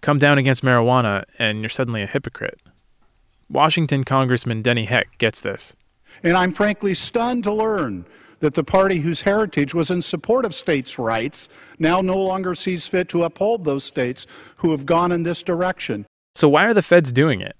Come 0.00 0.18
down 0.18 0.38
against 0.38 0.62
marijuana, 0.64 1.24
and 1.38 1.60
you're 1.60 1.68
suddenly 1.68 2.02
a 2.02 2.06
hypocrite. 2.06 2.60
Washington 3.50 4.02
Congressman 4.04 4.62
Denny 4.62 4.86
Heck 4.86 5.18
gets 5.18 5.40
this. 5.40 5.74
And 6.22 6.36
I'm 6.36 6.52
frankly 6.52 6.94
stunned 6.94 7.44
to 7.44 7.52
learn 7.52 8.06
that 8.42 8.54
the 8.54 8.64
party 8.64 8.98
whose 8.98 9.20
heritage 9.20 9.72
was 9.72 9.88
in 9.90 10.02
support 10.02 10.44
of 10.44 10.52
states' 10.52 10.98
rights 10.98 11.48
now 11.78 12.00
no 12.00 12.20
longer 12.20 12.56
sees 12.56 12.88
fit 12.88 13.08
to 13.08 13.22
uphold 13.22 13.64
those 13.64 13.84
states 13.84 14.26
who 14.56 14.72
have 14.72 14.84
gone 14.84 15.12
in 15.12 15.22
this 15.22 15.44
direction. 15.44 16.04
So, 16.34 16.48
why 16.48 16.64
are 16.64 16.74
the 16.74 16.82
feds 16.82 17.12
doing 17.12 17.40
it? 17.40 17.56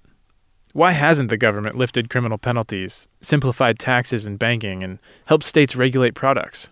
Why 0.73 0.91
hasn't 0.91 1.29
the 1.29 1.37
government 1.37 1.77
lifted 1.77 2.09
criminal 2.09 2.37
penalties, 2.37 3.07
simplified 3.21 3.79
taxes 3.79 4.25
and 4.25 4.37
banking, 4.37 4.83
and 4.83 4.99
helped 5.25 5.45
states 5.45 5.75
regulate 5.75 6.15
products? 6.15 6.69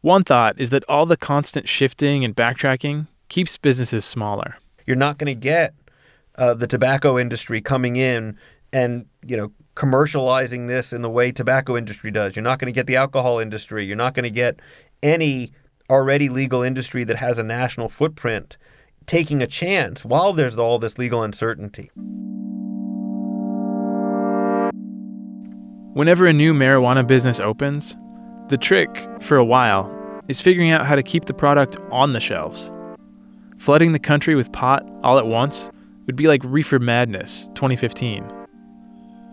One 0.00 0.22
thought 0.22 0.60
is 0.60 0.70
that 0.70 0.84
all 0.88 1.04
the 1.04 1.16
constant 1.16 1.68
shifting 1.68 2.24
and 2.24 2.36
backtracking 2.36 3.08
keeps 3.28 3.56
businesses 3.56 4.04
smaller. 4.04 4.56
You're 4.86 4.96
not 4.96 5.18
going 5.18 5.34
to 5.34 5.34
get 5.34 5.74
uh, 6.36 6.54
the 6.54 6.68
tobacco 6.68 7.18
industry 7.18 7.60
coming 7.60 7.96
in 7.96 8.38
and 8.72 9.06
you 9.26 9.36
know 9.36 9.52
commercializing 9.78 10.66
this 10.66 10.92
in 10.92 11.02
the 11.02 11.08
way 11.08 11.30
tobacco 11.30 11.76
industry 11.76 12.10
does. 12.10 12.34
You're 12.34 12.42
not 12.42 12.58
going 12.58 12.66
to 12.66 12.76
get 12.76 12.88
the 12.88 12.96
alcohol 12.96 13.38
industry. 13.38 13.84
You're 13.84 13.96
not 13.96 14.12
going 14.12 14.24
to 14.24 14.30
get 14.30 14.58
any 15.04 15.52
already 15.88 16.28
legal 16.28 16.62
industry 16.62 17.04
that 17.04 17.16
has 17.16 17.38
a 17.38 17.44
national 17.44 17.88
footprint 17.88 18.56
taking 19.06 19.40
a 19.40 19.46
chance 19.46 20.04
while 20.04 20.32
there's 20.32 20.58
all 20.58 20.80
this 20.80 20.98
legal 20.98 21.22
uncertainty. 21.22 21.90
Whenever 25.94 26.26
a 26.26 26.32
new 26.32 26.52
marijuana 26.52 27.06
business 27.06 27.38
opens, 27.38 27.96
the 28.48 28.56
trick, 28.56 29.06
for 29.20 29.36
a 29.36 29.44
while, 29.44 29.88
is 30.26 30.40
figuring 30.40 30.72
out 30.72 30.86
how 30.86 30.96
to 30.96 31.04
keep 31.04 31.26
the 31.26 31.34
product 31.34 31.76
on 31.92 32.12
the 32.12 32.20
shelves. 32.20 32.68
Flooding 33.58 33.92
the 33.92 33.98
country 34.00 34.34
with 34.34 34.50
pot 34.50 34.84
all 35.04 35.18
at 35.18 35.26
once 35.26 35.70
would 36.06 36.16
be 36.16 36.26
like 36.26 36.42
reefer 36.44 36.80
madness 36.80 37.48
2015. 37.54 38.37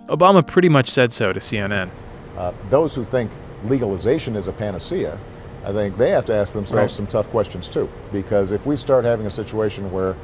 Obama 0.07 0.45
pretty 0.45 0.69
much 0.69 0.89
said 0.89 1.11
so 1.11 1.33
to 1.33 1.39
CNN. 1.39 1.89
Uh, 2.37 2.53
those 2.69 2.93
who 2.95 3.03
think 3.05 3.31
legalization 3.65 4.35
is 4.35 4.47
a 4.47 4.53
panacea, 4.53 5.17
I 5.63 5.71
think 5.71 5.97
they 5.97 6.11
have 6.11 6.25
to 6.25 6.33
ask 6.33 6.53
themselves 6.53 6.91
right. 6.91 6.95
some 6.95 7.07
tough 7.07 7.29
questions 7.29 7.67
too. 7.67 7.89
Because 8.11 8.51
if 8.51 8.65
we 8.65 8.75
start 8.75 9.03
having 9.05 9.25
a 9.25 9.29
situation 9.29 9.91
where 9.91 10.15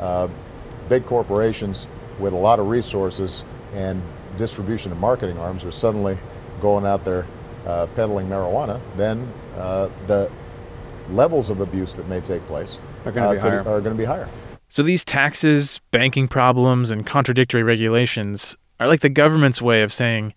uh, 0.00 0.28
big 0.88 1.06
corporations 1.06 1.86
with 2.18 2.32
a 2.32 2.36
lot 2.36 2.58
of 2.58 2.68
resources 2.68 3.44
and 3.74 4.02
distribution 4.36 4.92
and 4.92 5.00
marketing 5.00 5.38
arms 5.38 5.64
are 5.64 5.70
suddenly 5.70 6.18
going 6.60 6.84
out 6.84 7.04
there 7.04 7.26
uh, 7.66 7.86
peddling 7.94 8.28
marijuana, 8.28 8.80
then 8.96 9.26
uh, 9.56 9.88
the 10.06 10.30
levels 11.10 11.48
of 11.48 11.60
abuse 11.60 11.94
that 11.94 12.08
may 12.08 12.20
take 12.20 12.44
place 12.46 12.78
are 13.06 13.12
going 13.12 13.38
to 13.38 13.70
uh, 13.70 13.80
be, 13.80 13.90
be 13.90 14.04
higher. 14.04 14.28
So 14.68 14.82
these 14.82 15.04
taxes, 15.04 15.80
banking 15.90 16.28
problems, 16.28 16.90
and 16.90 17.06
contradictory 17.06 17.62
regulations 17.62 18.56
are 18.80 18.88
like 18.88 19.00
the 19.00 19.08
government's 19.08 19.62
way 19.62 19.82
of 19.82 19.92
saying, 19.92 20.34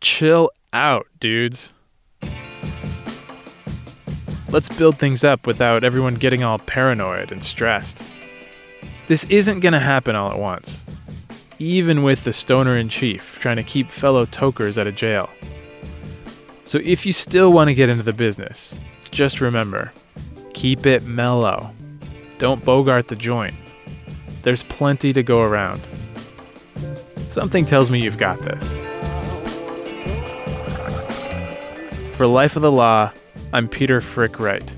chill 0.00 0.50
out, 0.72 1.06
dudes. 1.20 1.70
Let's 4.48 4.68
build 4.68 4.98
things 4.98 5.24
up 5.24 5.46
without 5.46 5.84
everyone 5.84 6.16
getting 6.16 6.42
all 6.42 6.58
paranoid 6.58 7.32
and 7.32 7.42
stressed. 7.42 8.02
This 9.08 9.24
isn't 9.24 9.60
going 9.60 9.72
to 9.72 9.80
happen 9.80 10.14
all 10.14 10.30
at 10.30 10.38
once, 10.38 10.84
even 11.58 12.02
with 12.02 12.24
the 12.24 12.32
stoner 12.32 12.76
in 12.76 12.88
chief 12.88 13.38
trying 13.40 13.56
to 13.56 13.62
keep 13.62 13.90
fellow 13.90 14.24
tokers 14.26 14.76
out 14.78 14.86
of 14.86 14.94
jail. 14.94 15.30
So 16.64 16.78
if 16.84 17.04
you 17.04 17.12
still 17.12 17.52
want 17.52 17.68
to 17.68 17.74
get 17.74 17.88
into 17.88 18.02
the 18.02 18.12
business, 18.12 18.74
just 19.10 19.40
remember 19.40 19.92
keep 20.54 20.86
it 20.86 21.02
mellow. 21.02 21.70
Don't 22.38 22.64
bogart 22.64 23.08
the 23.08 23.16
joint. 23.16 23.54
There's 24.42 24.62
plenty 24.64 25.12
to 25.12 25.22
go 25.22 25.42
around. 25.42 25.80
Something 27.32 27.64
tells 27.64 27.88
me 27.88 27.98
you've 27.98 28.18
got 28.18 28.42
this. 28.42 28.74
For 32.14 32.26
Life 32.26 32.56
of 32.56 32.62
the 32.62 32.70
Law, 32.70 33.10
I'm 33.54 33.68
Peter 33.68 34.02
Frick 34.02 34.38
Wright. 34.38 34.76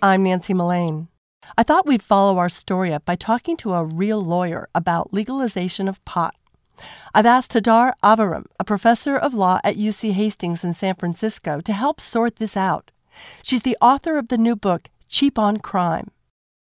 I'm 0.00 0.22
Nancy 0.22 0.54
Mullane. 0.54 1.08
I 1.58 1.64
thought 1.64 1.86
we'd 1.86 2.04
follow 2.04 2.38
our 2.38 2.48
story 2.48 2.92
up 2.92 3.04
by 3.04 3.16
talking 3.16 3.56
to 3.56 3.74
a 3.74 3.84
real 3.84 4.22
lawyer 4.22 4.68
about 4.76 5.12
legalization 5.12 5.88
of 5.88 6.04
pot. 6.04 6.36
I've 7.14 7.26
asked 7.26 7.52
Hadar 7.52 7.92
Aviram, 8.02 8.46
a 8.60 8.64
professor 8.64 9.16
of 9.16 9.34
law 9.34 9.60
at 9.64 9.76
UC 9.76 10.12
Hastings 10.12 10.64
in 10.64 10.74
San 10.74 10.94
Francisco, 10.94 11.60
to 11.60 11.72
help 11.72 12.00
sort 12.00 12.36
this 12.36 12.56
out. 12.56 12.90
She's 13.42 13.62
the 13.62 13.76
author 13.80 14.18
of 14.18 14.28
the 14.28 14.38
new 14.38 14.56
book, 14.56 14.90
Cheap 15.08 15.38
on 15.38 15.58
Crime. 15.58 16.10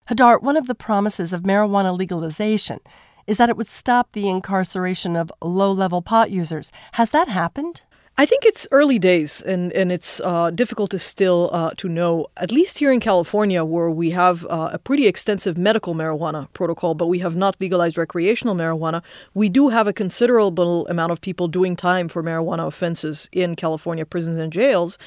Hadar, 0.09 0.41
one 0.41 0.57
of 0.57 0.67
the 0.67 0.75
promises 0.75 1.33
of 1.33 1.43
marijuana 1.43 1.97
legalization 1.97 2.79
is 3.27 3.37
that 3.37 3.51
it 3.51 3.57
would 3.57 3.69
stop 3.69 4.13
the 4.13 4.29
incarceration 4.29 5.15
of 5.17 5.31
low 5.43 5.71
level 5.71 6.01
pot 6.01 6.31
users. 6.31 6.73
Has 6.93 7.11
that 7.11 7.29
happened? 7.29 7.83
I 8.21 8.27
think 8.27 8.45
it's 8.45 8.67
early 8.73 8.99
days, 8.99 9.43
and 9.43 9.73
and 9.73 9.93
it's 9.93 10.21
uh, 10.25 10.51
difficult 10.51 10.91
to 10.91 10.99
still 10.99 11.51
uh, 11.53 11.71
to 11.77 11.89
know. 11.89 12.27
At 12.37 12.51
least 12.51 12.79
here 12.79 12.91
in 12.91 12.99
California, 12.99 13.65
where 13.65 13.91
we 13.91 14.11
have 14.11 14.45
uh, 14.47 14.71
a 14.73 14.79
pretty 14.81 15.07
extensive 15.07 15.57
medical 15.57 15.95
marijuana 15.95 16.49
protocol, 16.53 16.95
but 16.95 17.07
we 17.07 17.21
have 17.21 17.37
not 17.37 17.55
legalized 17.61 17.97
recreational 17.97 18.57
marijuana. 18.57 19.05
We 19.35 19.49
do 19.49 19.69
have 19.69 19.87
a 19.87 19.93
considerable 19.93 20.85
amount 20.89 21.13
of 21.13 21.21
people 21.21 21.47
doing 21.47 21.77
time 21.77 22.09
for 22.09 22.21
marijuana 22.25 22.67
offenses 22.67 23.29
in 23.31 23.55
California 23.55 24.05
prisons 24.05 24.39
and 24.39 24.53
jails, 24.53 24.99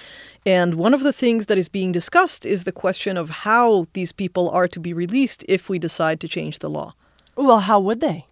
and 0.46 0.76
one 0.76 0.94
of 0.94 1.04
the 1.04 1.12
things 1.12 1.48
that 1.48 1.58
is 1.58 1.68
being 1.68 1.92
discussed 1.92 2.46
is 2.46 2.64
the 2.64 2.72
question 2.72 3.18
of 3.18 3.30
how 3.44 3.88
these 3.92 4.14
people 4.14 4.50
are 4.52 4.70
to 4.70 4.80
be 4.80 4.94
released 4.94 5.44
if 5.50 5.68
we 5.68 5.78
decide 5.78 6.22
to 6.22 6.30
change 6.30 6.60
the 6.60 6.70
law. 6.70 6.96
Well, 7.36 7.60
how 7.60 7.82
would 7.82 8.00
they? 8.00 8.28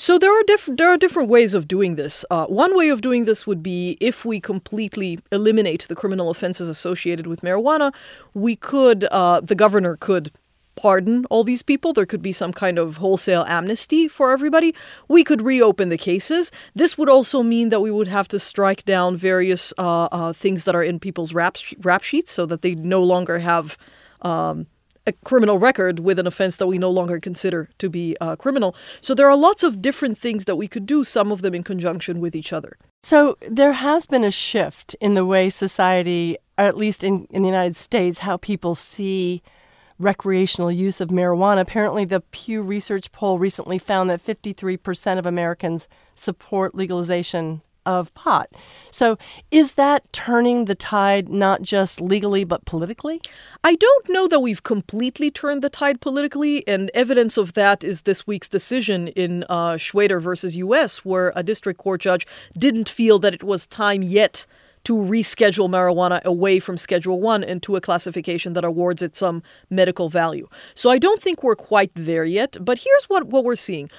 So 0.00 0.16
there 0.16 0.32
are 0.32 0.44
diff- 0.44 0.70
there 0.76 0.88
are 0.88 0.96
different 0.96 1.28
ways 1.28 1.54
of 1.54 1.66
doing 1.66 1.96
this. 1.96 2.24
Uh, 2.30 2.46
one 2.46 2.76
way 2.76 2.88
of 2.88 3.00
doing 3.00 3.24
this 3.24 3.48
would 3.48 3.64
be 3.64 3.98
if 4.00 4.24
we 4.24 4.38
completely 4.38 5.18
eliminate 5.32 5.86
the 5.88 5.96
criminal 5.96 6.30
offenses 6.30 6.68
associated 6.68 7.26
with 7.26 7.40
marijuana, 7.40 7.92
we 8.32 8.54
could 8.54 9.06
uh, 9.10 9.40
the 9.40 9.56
governor 9.56 9.96
could 9.96 10.30
pardon 10.76 11.24
all 11.30 11.42
these 11.42 11.62
people. 11.62 11.92
There 11.92 12.06
could 12.06 12.22
be 12.22 12.30
some 12.30 12.52
kind 12.52 12.78
of 12.78 12.98
wholesale 12.98 13.44
amnesty 13.48 14.06
for 14.06 14.30
everybody. 14.30 14.72
We 15.08 15.24
could 15.24 15.42
reopen 15.42 15.88
the 15.88 15.98
cases. 15.98 16.52
This 16.76 16.96
would 16.96 17.08
also 17.08 17.42
mean 17.42 17.70
that 17.70 17.80
we 17.80 17.90
would 17.90 18.06
have 18.06 18.28
to 18.28 18.38
strike 18.38 18.84
down 18.84 19.16
various 19.16 19.74
uh, 19.78 20.04
uh 20.12 20.32
things 20.32 20.64
that 20.64 20.76
are 20.76 20.84
in 20.84 21.00
people's 21.00 21.34
rap, 21.34 21.56
rap 21.80 22.04
sheets 22.04 22.30
so 22.32 22.46
that 22.46 22.62
they 22.62 22.76
no 22.76 23.02
longer 23.02 23.40
have. 23.40 23.76
Um, 24.22 24.68
a 25.08 25.12
criminal 25.24 25.58
record 25.58 26.00
with 26.00 26.18
an 26.18 26.26
offense 26.26 26.58
that 26.58 26.66
we 26.66 26.78
no 26.78 26.90
longer 26.90 27.18
consider 27.18 27.70
to 27.78 27.88
be 27.88 28.16
uh, 28.20 28.36
criminal. 28.36 28.76
So 29.00 29.14
there 29.14 29.28
are 29.28 29.36
lots 29.36 29.62
of 29.62 29.80
different 29.80 30.18
things 30.18 30.44
that 30.44 30.56
we 30.56 30.68
could 30.68 30.86
do, 30.86 31.02
some 31.02 31.32
of 31.32 31.40
them 31.40 31.54
in 31.54 31.62
conjunction 31.62 32.20
with 32.20 32.36
each 32.36 32.52
other. 32.52 32.76
So 33.02 33.38
there 33.40 33.72
has 33.72 34.04
been 34.04 34.22
a 34.22 34.30
shift 34.30 34.94
in 35.00 35.14
the 35.14 35.24
way 35.24 35.48
society, 35.48 36.36
or 36.58 36.66
at 36.66 36.76
least 36.76 37.02
in, 37.02 37.26
in 37.30 37.42
the 37.42 37.48
United 37.48 37.76
States, 37.76 38.20
how 38.20 38.36
people 38.36 38.74
see 38.74 39.42
recreational 39.98 40.70
use 40.70 41.00
of 41.00 41.08
marijuana. 41.08 41.60
Apparently, 41.60 42.04
the 42.04 42.20
Pew 42.20 42.62
Research 42.62 43.10
poll 43.10 43.38
recently 43.38 43.78
found 43.78 44.10
that 44.10 44.24
53% 44.24 45.18
of 45.18 45.26
Americans 45.26 45.88
support 46.14 46.74
legalization 46.74 47.62
of 47.88 48.12
pot. 48.12 48.48
So, 48.90 49.16
is 49.50 49.72
that 49.72 50.12
turning 50.12 50.66
the 50.66 50.74
tide 50.74 51.30
not 51.30 51.62
just 51.62 52.00
legally 52.02 52.44
but 52.44 52.66
politically? 52.66 53.20
I 53.64 53.76
don't 53.76 54.08
know 54.10 54.28
that 54.28 54.40
we've 54.40 54.62
completely 54.62 55.30
turned 55.30 55.62
the 55.62 55.70
tide 55.70 56.02
politically, 56.02 56.66
and 56.68 56.90
evidence 56.92 57.38
of 57.38 57.54
that 57.54 57.82
is 57.82 58.02
this 58.02 58.26
week's 58.26 58.48
decision 58.48 59.08
in 59.08 59.44
uh, 59.48 59.78
Schweder 59.78 60.20
versus 60.20 60.54
U.S., 60.56 60.98
where 60.98 61.32
a 61.34 61.42
district 61.42 61.80
court 61.80 62.02
judge 62.02 62.26
didn't 62.56 62.90
feel 62.90 63.18
that 63.20 63.32
it 63.32 63.42
was 63.42 63.66
time 63.66 64.02
yet 64.02 64.46
to 64.84 64.94
reschedule 64.94 65.68
marijuana 65.68 66.22
away 66.24 66.60
from 66.60 66.76
Schedule 66.76 67.20
1 67.20 67.42
into 67.42 67.74
a 67.74 67.80
classification 67.80 68.52
that 68.52 68.64
awards 68.64 69.00
it 69.00 69.16
some 69.16 69.42
medical 69.70 70.10
value. 70.10 70.46
So 70.74 70.90
I 70.90 70.98
don't 70.98 71.22
think 71.22 71.42
we're 71.42 71.56
quite 71.56 71.90
there 71.94 72.24
yet, 72.24 72.58
but 72.60 72.78
here's 72.78 73.04
what, 73.04 73.26
what 73.28 73.44
we're 73.44 73.56
seeing. 73.56 73.90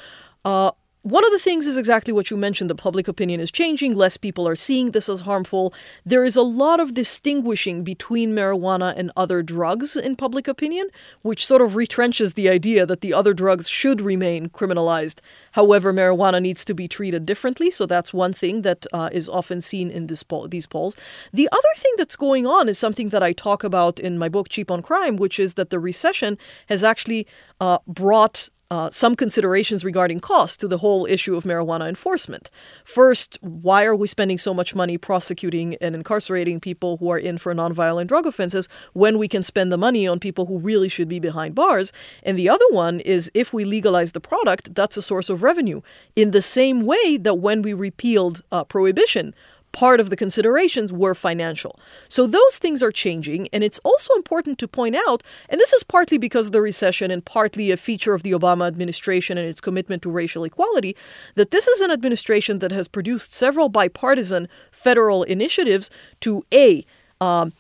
Uh, 0.46 0.72
one 1.04 1.24
of 1.24 1.32
the 1.32 1.40
things 1.40 1.66
is 1.66 1.78
exactly 1.78 2.12
what 2.12 2.30
you 2.30 2.36
mentioned. 2.36 2.70
The 2.70 2.76
public 2.76 3.08
opinion 3.08 3.40
is 3.40 3.52
changing. 3.52 3.96
Less 3.96 4.18
people 4.18 4.46
are 4.46 4.56
seeing 4.56 4.92
this 4.92 5.08
as 5.08 5.22
harmful. 5.22 5.74
There 6.04 6.26
is 6.26 6.36
a 6.36 6.42
lot 6.42 6.82
of 6.82 6.94
distinguishing 6.94 7.86
between 7.86 8.36
marijuana 8.36 8.94
and 8.98 9.10
other 9.16 9.42
drugs 9.42 9.96
in 9.96 10.18
public 10.18 10.46
opinion, 10.48 10.90
which 11.22 11.46
sort 11.46 11.62
of 11.62 11.72
retrenches 11.72 12.34
the 12.34 12.50
idea 12.50 12.86
that 12.86 13.00
the 13.00 13.14
other 13.14 13.34
drugs 13.34 13.70
should 13.70 14.02
remain 14.02 14.50
criminalized. 14.50 15.22
However, 15.54 15.94
marijuana 15.94 16.42
needs 16.42 16.66
to 16.66 16.74
be 16.74 16.90
treated 16.90 17.26
differently. 17.26 17.72
So 17.72 17.86
that's 17.86 18.14
one 18.14 18.34
thing 18.34 18.64
that 18.64 18.86
uh, 18.92 19.10
is 19.14 19.30
often 19.30 19.62
seen 19.62 19.90
in 19.90 20.08
these 20.08 20.24
polls. 20.68 20.98
The 21.32 21.48
other 21.52 21.74
thing 21.78 21.94
that's 21.98 22.18
going 22.18 22.46
on 22.46 22.68
is 22.68 22.78
something 22.78 23.10
that 23.10 23.24
I 23.24 23.32
talk 23.32 23.64
about 23.64 24.02
in 24.02 24.18
my 24.18 24.28
book, 24.28 24.50
Cheap 24.50 24.70
on 24.70 24.82
Crime, 24.82 25.16
which 25.16 25.40
is 25.40 25.54
that 25.54 25.70
the 25.70 25.80
recession 25.80 26.38
has 26.68 26.84
actually 26.84 27.26
uh, 27.62 27.78
brought 27.88 28.50
uh, 28.72 28.90
some 28.92 29.16
considerations 29.16 29.84
regarding 29.84 30.20
cost 30.20 30.60
to 30.60 30.68
the 30.68 30.78
whole 30.78 31.06
issue 31.08 31.36
of 31.36 31.44
marijuana 31.44 31.90
enforcement. 31.90 32.52
First, 32.84 33.38
why 33.42 33.86
are 33.86 33.96
we 33.96 34.08
spending 34.08 34.38
so 34.38 34.54
much 34.54 34.76
money 34.76 34.98
prosecuting 34.98 35.76
and 35.76 35.96
incarcerating 35.96 36.60
people 36.60 36.98
who 36.98 37.10
are 37.10 37.18
in 37.18 37.38
for 37.38 37.54
nonviolent 37.54 38.08
drug 38.08 38.28
offenses 38.28 38.70
when 38.94 39.18
we 39.18 39.28
can 39.28 39.42
spend 39.42 39.72
the 39.72 39.78
money 39.78 40.08
on 40.08 40.20
people 40.20 40.46
who 40.46 40.60
really 40.60 40.90
should 40.90 41.08
be 41.08 41.20
behind 41.20 41.56
bars? 41.56 41.92
And 42.22 42.38
the 42.38 42.50
other 42.50 42.66
one 42.70 43.00
is 43.00 43.32
if 43.34 43.54
we 43.54 43.66
legalize 43.66 44.12
the 44.12 44.22
product, 44.22 44.76
that's 44.76 44.98
a 44.98 45.02
source 45.02 45.30
of 45.30 45.42
revenue. 45.42 45.82
In 46.16 46.32
the 46.32 46.42
same 46.42 46.86
way 46.86 47.18
that 47.18 47.36
when 47.36 47.62
we 47.64 47.74
repealed 47.74 48.44
uh, 48.52 48.64
prohibition, 48.64 49.34
part 49.72 50.00
of 50.00 50.10
the 50.10 50.16
considerations 50.16 50.92
were 50.92 51.16
financial. 51.16 51.80
So 52.08 52.28
those 52.28 52.58
things 52.58 52.82
are 52.82 52.92
changing, 52.92 53.48
and 53.54 53.64
it's 53.64 53.80
also 53.80 54.14
important 54.16 54.58
to 54.60 54.68
point 54.68 54.96
out, 55.08 55.24
and 55.50 55.60
this 55.60 55.74
is 55.74 55.84
partly 55.84 56.18
because 56.18 56.48
of 56.48 56.52
the 56.52 56.62
recession 56.62 57.12
and 57.12 57.24
partly 57.24 57.72
a 57.72 57.78
feature 57.78 58.14
of 58.14 58.24
the 58.24 58.32
Obama 58.32 58.68
administration 58.68 59.38
and 59.38 59.48
its 59.48 59.62
commitment 59.62 60.02
to 60.04 60.10
racial 60.12 60.44
equality, 60.44 60.96
that 61.36 61.52
this 61.52 61.68
is 61.68 61.82
an 61.82 61.92
administration 61.92 62.60
that 62.60 62.72
has 62.72 62.88
produced 62.88 63.34
several 63.34 63.70
bipartisan 63.70 64.48
federal 64.72 65.24
initiatives 65.24 65.90
to 66.22 66.44
A, 66.54 66.86
um, 67.22 67.54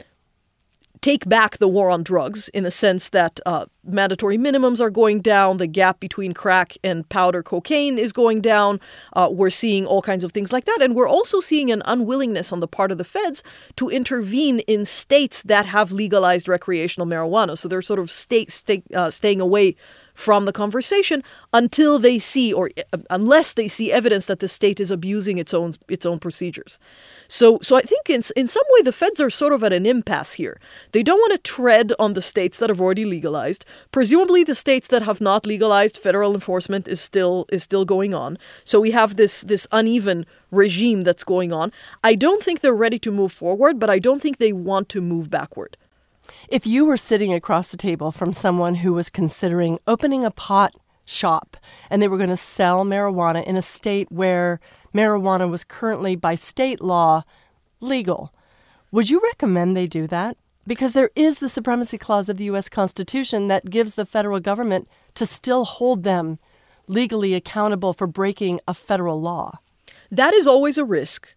take 1.01 1.27
back 1.27 1.57
the 1.57 1.67
war 1.67 1.89
on 1.89 2.03
drugs 2.03 2.49
in 2.49 2.63
the 2.63 2.71
sense 2.71 3.09
that 3.09 3.39
uh, 3.45 3.65
mandatory 3.83 4.37
minimums 4.37 4.81
are 4.81 4.89
going 4.89 5.21
down, 5.21 5.57
the 5.57 5.67
gap 5.67 5.99
between 5.99 6.33
crack 6.33 6.77
and 6.83 7.07
powder 7.09 7.41
cocaine 7.41 7.97
is 7.97 8.11
going 8.11 8.41
down. 8.41 8.79
Uh, 9.13 9.29
we're 9.31 9.49
seeing 9.49 9.85
all 9.85 10.01
kinds 10.01 10.23
of 10.23 10.31
things 10.31 10.51
like 10.51 10.65
that. 10.65 10.79
And 10.81 10.95
we're 10.95 11.07
also 11.07 11.39
seeing 11.39 11.71
an 11.71 11.81
unwillingness 11.85 12.51
on 12.51 12.59
the 12.59 12.67
part 12.67 12.91
of 12.91 12.97
the 12.97 13.03
feds 13.03 13.43
to 13.77 13.89
intervene 13.89 14.59
in 14.61 14.85
states 14.85 15.41
that 15.43 15.65
have 15.65 15.91
legalized 15.91 16.47
recreational 16.47 17.07
marijuana. 17.07 17.57
So 17.57 17.67
they're 17.67 17.81
sort 17.81 17.99
of 17.99 18.11
stay, 18.11 18.45
stay, 18.45 18.83
uh, 18.93 19.11
staying 19.11 19.41
away 19.41 19.75
from 20.19 20.43
the 20.43 20.51
conversation 20.51 21.23
until 21.53 21.97
they 21.97 22.19
see 22.19 22.51
or 22.51 22.69
uh, 22.91 22.97
unless 23.09 23.53
they 23.53 23.69
see 23.69 23.89
evidence 23.89 24.25
that 24.25 24.41
the 24.41 24.49
state 24.49 24.77
is 24.81 24.91
abusing 24.91 25.37
its 25.37 25.53
own 25.53 25.71
its 25.87 26.05
own 26.05 26.19
procedures. 26.19 26.77
So 27.29 27.57
so 27.61 27.77
I 27.77 27.81
think 27.91 28.09
in 28.09 28.21
in 28.35 28.47
some 28.49 28.67
way 28.73 28.81
the 28.81 28.91
feds 29.01 29.21
are 29.21 29.29
sort 29.29 29.53
of 29.53 29.63
at 29.63 29.71
an 29.71 29.85
impasse 29.85 30.33
here. 30.33 30.59
They 30.91 31.03
don't 31.03 31.23
want 31.23 31.35
to 31.35 31.51
tread 31.57 31.93
on 31.97 32.13
the 32.13 32.21
states 32.21 32.57
that 32.57 32.69
have 32.69 32.81
already 32.81 33.05
legalized. 33.05 33.63
Presumably 33.91 34.43
the 34.43 34.61
states 34.65 34.87
that 34.89 35.03
have 35.03 35.21
not 35.21 35.45
legalized 35.45 35.97
federal 35.97 36.33
enforcement 36.33 36.89
is 36.89 36.99
still 36.99 37.45
is 37.49 37.63
still 37.63 37.85
going 37.85 38.13
on. 38.13 38.37
So 38.65 38.81
we 38.81 38.91
have 38.91 39.15
this 39.15 39.35
this 39.51 39.67
uneven 39.71 40.25
regime 40.51 41.03
that's 41.03 41.23
going 41.23 41.53
on. 41.53 41.71
I 42.03 42.15
don't 42.15 42.43
think 42.43 42.59
they're 42.59 42.83
ready 42.85 42.99
to 42.99 43.11
move 43.11 43.31
forward, 43.31 43.79
but 43.79 43.89
I 43.89 43.99
don't 43.99 44.21
think 44.21 44.35
they 44.37 44.51
want 44.51 44.89
to 44.89 44.99
move 45.01 45.29
backward. 45.29 45.77
If 46.51 46.65
you 46.65 46.85
were 46.85 46.97
sitting 46.97 47.31
across 47.31 47.67
the 47.67 47.77
table 47.77 48.11
from 48.11 48.33
someone 48.33 48.75
who 48.75 48.91
was 48.93 49.11
considering 49.11 49.77
opening 49.85 50.25
a 50.25 50.31
pot 50.31 50.73
shop 51.05 51.55
and 51.91 52.01
they 52.01 52.07
were 52.07 52.17
going 52.17 52.31
to 52.31 52.37
sell 52.37 52.83
marijuana 52.83 53.45
in 53.45 53.55
a 53.55 53.61
state 53.61 54.11
where 54.11 54.59
marijuana 54.91 55.47
was 55.47 55.63
currently, 55.63 56.15
by 56.15 56.33
state 56.33 56.81
law, 56.81 57.21
legal, 57.79 58.33
would 58.91 59.11
you 59.11 59.19
recommend 59.19 59.77
they 59.77 59.85
do 59.85 60.07
that? 60.07 60.37
Because 60.65 60.93
there 60.93 61.11
is 61.15 61.37
the 61.37 61.49
supremacy 61.49 61.99
clause 61.99 62.29
of 62.29 62.37
the 62.37 62.45
U.S. 62.45 62.67
Constitution 62.67 63.47
that 63.47 63.69
gives 63.69 63.93
the 63.93 64.05
federal 64.05 64.39
government 64.39 64.87
to 65.13 65.27
still 65.27 65.65
hold 65.65 66.01
them 66.01 66.39
legally 66.87 67.35
accountable 67.35 67.93
for 67.93 68.07
breaking 68.07 68.59
a 68.67 68.73
federal 68.73 69.21
law. 69.21 69.59
That 70.09 70.33
is 70.33 70.47
always 70.47 70.79
a 70.79 70.83
risk. 70.83 71.35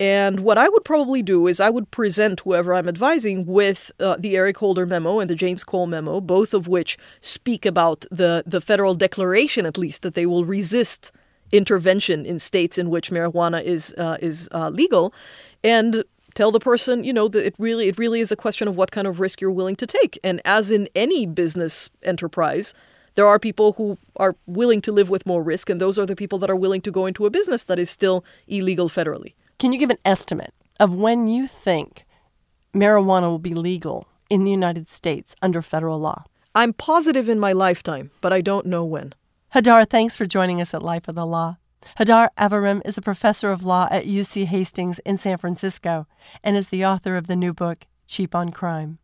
And 0.00 0.40
what 0.40 0.58
I 0.58 0.68
would 0.68 0.84
probably 0.84 1.22
do 1.22 1.46
is 1.46 1.60
I 1.60 1.70
would 1.70 1.90
present 1.92 2.40
whoever 2.40 2.74
I'm 2.74 2.88
advising 2.88 3.46
with 3.46 3.92
uh, 4.00 4.16
the 4.18 4.36
Eric 4.36 4.56
Holder 4.58 4.86
memo 4.86 5.20
and 5.20 5.30
the 5.30 5.36
James 5.36 5.62
Cole 5.62 5.86
memo, 5.86 6.20
both 6.20 6.52
of 6.52 6.66
which 6.66 6.98
speak 7.20 7.64
about 7.64 8.04
the, 8.10 8.42
the 8.44 8.60
federal 8.60 8.94
declaration, 8.94 9.66
at 9.66 9.78
least, 9.78 10.02
that 10.02 10.14
they 10.14 10.26
will 10.26 10.44
resist 10.44 11.12
intervention 11.52 12.26
in 12.26 12.40
states 12.40 12.76
in 12.76 12.90
which 12.90 13.10
marijuana 13.10 13.62
is 13.62 13.94
uh, 13.96 14.16
is 14.20 14.48
uh, 14.52 14.70
legal, 14.70 15.14
and 15.62 16.02
tell 16.34 16.50
the 16.50 16.58
person, 16.58 17.04
you 17.04 17.12
know, 17.12 17.28
that 17.28 17.46
it 17.46 17.54
really 17.58 17.86
it 17.86 17.96
really 17.96 18.18
is 18.18 18.32
a 18.32 18.36
question 18.36 18.66
of 18.66 18.76
what 18.76 18.90
kind 18.90 19.06
of 19.06 19.20
risk 19.20 19.40
you're 19.40 19.50
willing 19.52 19.76
to 19.76 19.86
take. 19.86 20.18
And 20.24 20.40
as 20.44 20.72
in 20.72 20.88
any 20.96 21.26
business 21.26 21.90
enterprise, 22.02 22.74
there 23.14 23.26
are 23.26 23.38
people 23.38 23.74
who 23.74 23.96
are 24.16 24.34
willing 24.46 24.80
to 24.82 24.90
live 24.90 25.08
with 25.08 25.24
more 25.24 25.44
risk, 25.44 25.70
and 25.70 25.80
those 25.80 25.98
are 25.98 26.06
the 26.06 26.16
people 26.16 26.38
that 26.40 26.50
are 26.50 26.56
willing 26.56 26.80
to 26.80 26.90
go 26.90 27.06
into 27.06 27.26
a 27.26 27.30
business 27.30 27.62
that 27.64 27.78
is 27.78 27.88
still 27.88 28.24
illegal 28.48 28.88
federally. 28.88 29.34
Can 29.58 29.72
you 29.72 29.78
give 29.78 29.90
an 29.90 29.98
estimate 30.04 30.52
of 30.80 30.94
when 30.94 31.28
you 31.28 31.46
think 31.46 32.04
marijuana 32.74 33.22
will 33.22 33.38
be 33.38 33.54
legal 33.54 34.08
in 34.28 34.44
the 34.44 34.50
United 34.50 34.88
States 34.88 35.34
under 35.40 35.62
federal 35.62 35.98
law? 35.98 36.24
I'm 36.54 36.72
positive 36.72 37.28
in 37.28 37.38
my 37.38 37.52
lifetime, 37.52 38.10
but 38.20 38.32
I 38.32 38.40
don't 38.40 38.66
know 38.66 38.84
when. 38.84 39.14
Hadar, 39.54 39.88
thanks 39.88 40.16
for 40.16 40.26
joining 40.26 40.60
us 40.60 40.74
at 40.74 40.82
Life 40.82 41.08
of 41.08 41.14
the 41.14 41.26
Law. 41.26 41.58
Hadar 41.98 42.28
Aviram 42.38 42.80
is 42.84 42.98
a 42.98 43.02
professor 43.02 43.50
of 43.50 43.64
law 43.64 43.86
at 43.90 44.06
UC 44.06 44.46
Hastings 44.46 44.98
in 45.00 45.16
San 45.16 45.38
Francisco 45.38 46.06
and 46.42 46.56
is 46.56 46.68
the 46.68 46.84
author 46.84 47.16
of 47.16 47.26
the 47.26 47.36
new 47.36 47.52
book, 47.52 47.86
Cheap 48.06 48.34
on 48.34 48.50
Crime. 48.50 48.98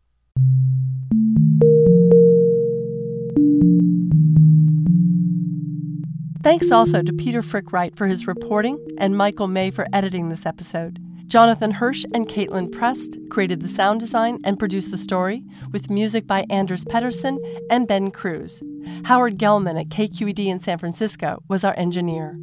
Thanks 6.43 6.71
also 6.71 7.03
to 7.03 7.13
Peter 7.13 7.43
Frick-Wright 7.43 7.95
for 7.95 8.07
his 8.07 8.25
reporting 8.25 8.83
and 8.97 9.15
Michael 9.15 9.47
May 9.47 9.69
for 9.69 9.85
editing 9.93 10.29
this 10.29 10.47
episode. 10.47 10.99
Jonathan 11.27 11.69
Hirsch 11.69 12.03
and 12.15 12.27
Caitlin 12.27 12.71
Prest 12.71 13.19
created 13.29 13.61
the 13.61 13.69
sound 13.69 13.99
design 13.99 14.39
and 14.43 14.57
produced 14.57 14.89
the 14.89 14.97
story, 14.97 15.43
with 15.71 15.91
music 15.91 16.25
by 16.25 16.45
Anders 16.49 16.83
Pedersen 16.83 17.39
and 17.69 17.87
Ben 17.87 18.09
Cruz. 18.09 18.63
Howard 19.05 19.37
Gelman 19.37 19.79
at 19.79 19.89
KQED 19.89 20.47
in 20.47 20.59
San 20.59 20.79
Francisco 20.79 21.43
was 21.47 21.63
our 21.63 21.77
engineer. 21.77 22.39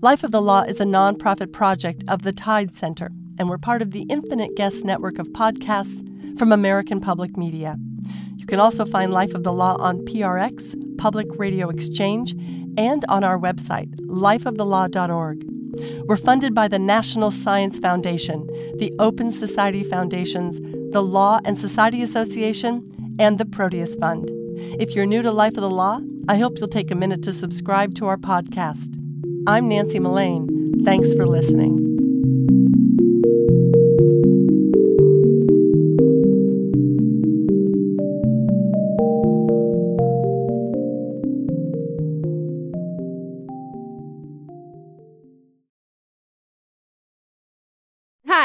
Life 0.00 0.24
of 0.24 0.30
the 0.30 0.40
Law 0.40 0.62
is 0.62 0.80
a 0.80 0.84
nonprofit 0.84 1.52
project 1.52 2.02
of 2.08 2.22
the 2.22 2.32
Tides 2.32 2.78
Center, 2.78 3.10
and 3.38 3.50
we're 3.50 3.58
part 3.58 3.82
of 3.82 3.90
the 3.90 4.06
Infinite 4.08 4.56
Guest 4.56 4.86
network 4.86 5.18
of 5.18 5.28
podcasts 5.28 6.02
from 6.38 6.50
American 6.50 6.98
Public 6.98 7.36
Media. 7.36 7.76
You 8.36 8.46
can 8.46 8.58
also 8.58 8.86
find 8.86 9.12
Life 9.12 9.34
of 9.34 9.44
the 9.44 9.52
Law 9.52 9.76
on 9.78 9.98
PRX, 10.06 10.96
Public 10.96 11.26
Radio 11.38 11.68
Exchange, 11.68 12.34
and 12.78 13.04
on 13.08 13.24
our 13.24 13.38
website, 13.38 13.94
lifeofthelaw.org. 14.06 15.44
We're 16.06 16.16
funded 16.16 16.54
by 16.54 16.68
the 16.68 16.78
National 16.78 17.30
Science 17.30 17.78
Foundation, 17.78 18.46
the 18.78 18.92
Open 18.98 19.32
Society 19.32 19.84
Foundations, 19.84 20.60
the 20.92 21.02
Law 21.02 21.40
and 21.44 21.58
Society 21.58 22.02
Association, 22.02 23.16
and 23.18 23.36
the 23.36 23.44
Proteus 23.44 23.94
Fund. 23.96 24.30
If 24.80 24.94
you're 24.94 25.06
new 25.06 25.22
to 25.22 25.30
Life 25.30 25.56
of 25.56 25.62
the 25.62 25.70
Law, 25.70 26.00
I 26.28 26.36
hope 26.38 26.58
you'll 26.58 26.68
take 26.68 26.90
a 26.90 26.94
minute 26.94 27.22
to 27.24 27.32
subscribe 27.32 27.94
to 27.96 28.06
our 28.06 28.16
podcast. 28.16 28.96
I'm 29.46 29.68
Nancy 29.68 29.98
Mullane. 29.98 30.48
Thanks 30.84 31.12
for 31.14 31.26
listening. 31.26 31.87